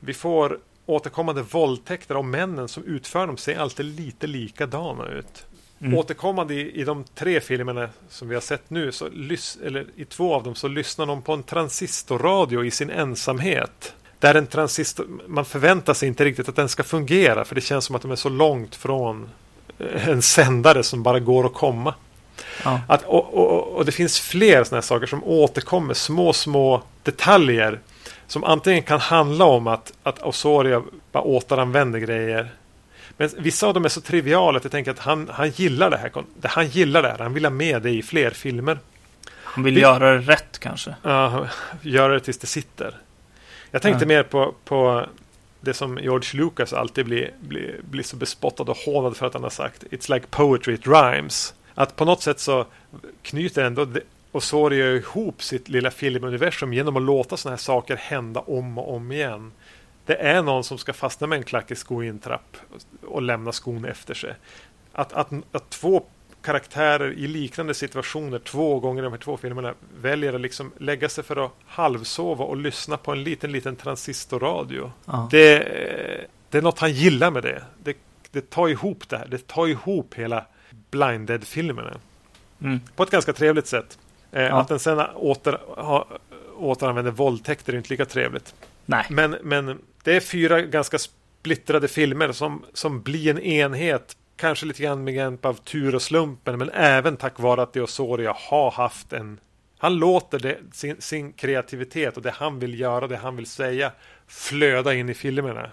[0.00, 5.46] Vi får återkommande våldtäkter av männen som utför dem ser alltid lite likadana ut.
[5.80, 5.94] Mm.
[5.94, 10.04] Återkommande i, i de tre filmerna som vi har sett nu, så lys, eller i
[10.04, 13.94] två av dem så lyssnar de på en transistorradio i sin ensamhet.
[14.18, 17.84] Där en transistor, man förväntar sig inte riktigt att den ska fungera för det känns
[17.84, 19.28] som att de är så långt från
[19.78, 21.94] en sändare som bara går att komma.
[22.64, 22.80] Ja.
[22.88, 27.78] Att, och, och, och, det finns fler sådana här saker som återkommer, små, små detaljer.
[28.26, 30.82] Som antingen kan handla om att, att Osoria
[31.12, 32.50] bara återanvänder grejer.
[33.16, 35.96] Men vissa av dem är så triviala att jag tänker att han, han gillar det
[35.96, 36.12] här.
[36.42, 37.18] Han gillar det här.
[37.18, 38.78] Han vill ha med det i fler filmer.
[39.44, 40.94] Han vill Vi, göra det rätt kanske.
[41.02, 41.46] Ja,
[41.82, 42.96] göra det tills det sitter.
[43.70, 44.08] Jag tänkte ja.
[44.08, 45.06] mer på, på
[45.62, 49.42] det som George Lucas alltid blir, blir, blir så bespottad och hånad för att han
[49.42, 49.84] har sagt.
[49.84, 51.54] It's like poetry, it rhymes.
[51.74, 52.66] Att på något sätt så
[53.22, 53.86] knyter ändå
[54.32, 59.12] Osorio ihop sitt lilla filmuniversum genom att låta sådana här saker hända om och om
[59.12, 59.52] igen.
[60.06, 62.56] Det är någon som ska fastna med en klackig sko i en trapp
[63.06, 64.34] och lämna skon efter sig.
[64.92, 66.04] Att, att, att två
[66.42, 71.08] karaktärer i liknande situationer två gånger i de här två filmerna väljer att liksom lägga
[71.08, 74.92] sig för att halvsova och lyssna på en liten, liten transistorradio.
[75.04, 75.28] Ja.
[75.30, 75.58] Det,
[76.50, 77.62] det är något han gillar med det.
[77.82, 77.96] det.
[78.30, 79.26] Det tar ihop det här.
[79.26, 80.44] Det tar ihop hela
[80.90, 81.96] Blinded-filmerna.
[82.62, 82.80] Mm.
[82.96, 83.98] På ett ganska trevligt sätt.
[84.32, 84.60] Eh, ja.
[84.60, 86.06] Att den sen åter, ha,
[86.56, 88.54] återanvänder våldtäkter är inte lika trevligt.
[88.86, 89.06] Nej.
[89.10, 94.16] Men, men det är fyra ganska splittrade filmer som, som blir en enhet.
[94.42, 98.36] Kanske lite grann med hjälp av tur och slumpen, men även tack vare att Deosoria
[98.36, 99.40] har haft en...
[99.78, 103.92] Han låter det, sin, sin kreativitet och det han vill göra, det han vill säga
[104.26, 105.70] flöda in i filmerna.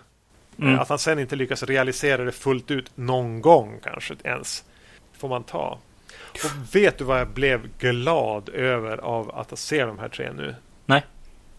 [0.59, 0.79] Mm.
[0.79, 4.63] Att han sen inte lyckas realisera det fullt ut någon gång kanske ens.
[5.17, 5.79] Får man ta.
[6.33, 10.55] Och vet du vad jag blev glad över av att se de här tre nu?
[10.85, 11.05] Nej.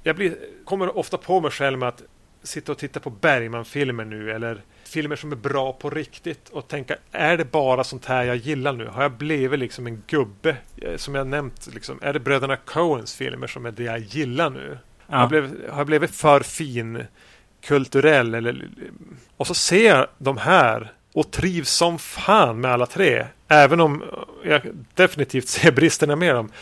[0.02, 2.02] Jag blir, kommer ofta på mig själv med att
[2.42, 6.96] sitta och titta på Bergman-filmer nu eller filmer som är bra på riktigt och tänka
[7.12, 8.86] är det bara sånt här jag gillar nu?
[8.86, 10.56] Har jag blivit liksom en gubbe?
[10.76, 14.50] Eh, som jag nämnt, liksom, är det bröderna Coens filmer som är det jag gillar
[14.50, 14.78] nu?
[15.06, 15.16] Ja.
[15.16, 17.04] Har, jag blivit, har jag blivit för fin
[17.62, 18.34] kulturell?
[18.34, 18.68] Eller,
[19.36, 23.26] och så ser jag de här och trivs som fan med alla tre.
[23.48, 24.04] Även om
[24.44, 24.62] jag
[24.94, 26.52] definitivt ser bristerna med dem.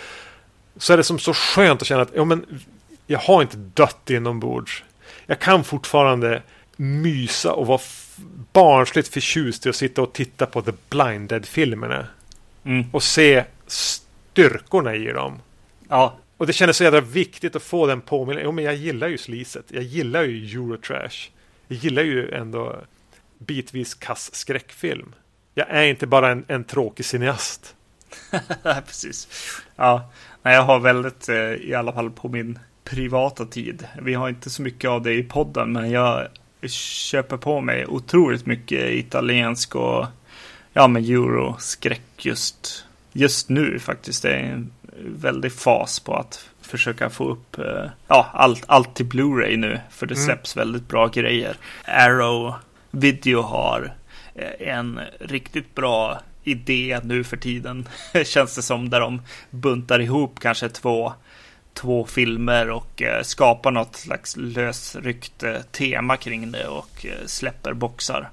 [0.77, 2.61] Så är det som så skönt att känna att ja, men,
[3.07, 4.85] jag har inte dött inombords.
[5.27, 6.43] Jag kan fortfarande
[6.77, 7.81] mysa och vara
[8.53, 12.07] barnsligt förtjust i att sitta och titta på The Blinded-filmerna.
[12.65, 12.85] Mm.
[12.93, 15.41] Och se styrkorna i dem.
[15.89, 16.19] Ja.
[16.37, 18.45] Och det kändes så jävla viktigt att få den påminnelsen.
[18.45, 19.65] Jo, men jag gillar ju sliset.
[19.69, 21.31] Jag gillar ju Eurotrash.
[21.69, 22.77] Jag gillar ju ändå
[23.39, 25.15] bitvis kass skräckfilm.
[25.55, 27.75] Jag är inte bara en, en tråkig cineast.
[28.63, 29.29] Precis.
[29.77, 30.13] Ja,
[30.43, 33.87] jag har väldigt, eh, i alla fall på min privata tid.
[34.03, 36.29] Vi har inte så mycket av det i podden, men jag
[36.67, 40.07] köper på mig otroligt mycket italiensk och
[40.73, 44.23] ja, men euroskräck just, just nu faktiskt.
[44.23, 44.71] Det är en
[45.01, 50.07] väldig fas på att försöka få upp eh, ja, allt, allt till Blu-ray nu, för
[50.07, 50.27] det mm.
[50.27, 50.67] släpps mm.
[50.67, 51.57] väldigt bra grejer.
[51.85, 52.55] Arrow
[52.91, 53.95] Video har
[54.35, 57.89] eh, en riktigt bra idé nu för tiden,
[58.25, 61.13] känns det som, där de buntar ihop kanske två
[61.79, 67.73] två filmer och eh, skapar något slags lösryckt eh, tema kring det och eh, släpper
[67.73, 68.31] boxar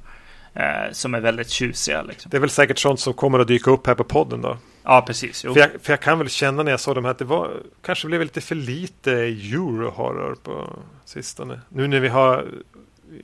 [0.92, 2.02] som är väldigt tjusiga.
[2.02, 2.30] Liksom.
[2.30, 4.58] Det är väl säkert sånt som kommer att dyka upp här på podden då?
[4.84, 5.42] Ja, precis.
[5.42, 7.52] För jag, för jag, kan väl känna när jag såg dem här att det var
[7.82, 11.60] kanske blev lite för lite eurohorror på sistone.
[11.70, 12.46] Nu när vi har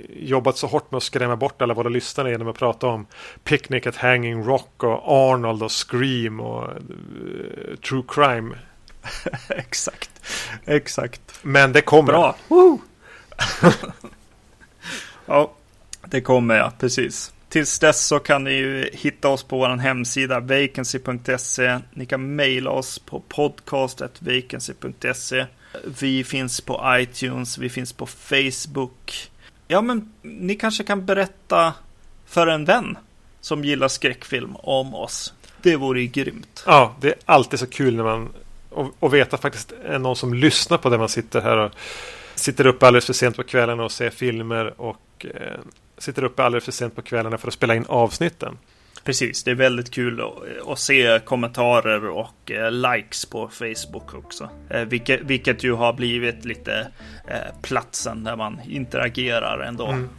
[0.09, 3.05] jobbat så hårt med att skrämma bort alla våra lyssnare genom att prata om
[3.43, 8.55] Picnic at Hanging Rock och Arnold och Scream och uh, True Crime.
[9.49, 10.09] exakt,
[10.65, 11.21] exakt.
[11.41, 12.13] Men det kommer.
[12.13, 12.35] Bra.
[15.25, 15.53] ja,
[16.05, 17.33] det kommer ja, precis.
[17.49, 21.79] Tills dess så kan ni ju hitta oss på vår hemsida vacancy.se.
[21.93, 25.45] Ni kan mejla oss på podcastetvacancy.se.
[25.99, 29.31] Vi finns på iTunes, vi finns på Facebook.
[29.67, 31.73] Ja, men ni kanske kan berätta
[32.25, 32.97] för en vän
[33.41, 35.33] som gillar skräckfilm om oss.
[35.61, 36.63] Det vore ju grymt.
[36.65, 38.29] Ja, det är alltid så kul när man
[38.71, 41.71] och, och veta faktiskt är någon som lyssnar på det man sitter här och
[42.35, 45.59] sitter uppe alldeles för sent på kvällarna och ser filmer och eh,
[45.97, 48.57] sitter uppe alldeles för sent på kvällarna för att spela in avsnitten.
[49.03, 50.21] Precis, det är väldigt kul
[50.67, 54.49] att, se kommentarer och eh, likes på Facebook också.
[54.69, 56.87] Eh, vilket, vilket ju har blivit lite
[57.27, 59.87] eh, platsen där man interagerar ändå.
[59.87, 60.09] Mm.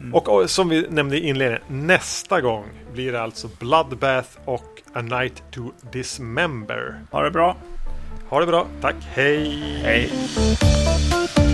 [0.00, 0.14] Mm.
[0.14, 5.02] Och, och, som vi nämnde i inledningen, nästa gång blir det alltså Bloodbath och A
[5.02, 7.00] Night to Dismember.
[7.10, 7.56] Ha det bra!
[8.30, 8.66] Ha det bra.
[8.80, 8.96] Tack.
[9.14, 9.58] Hej.
[9.82, 11.47] Hej.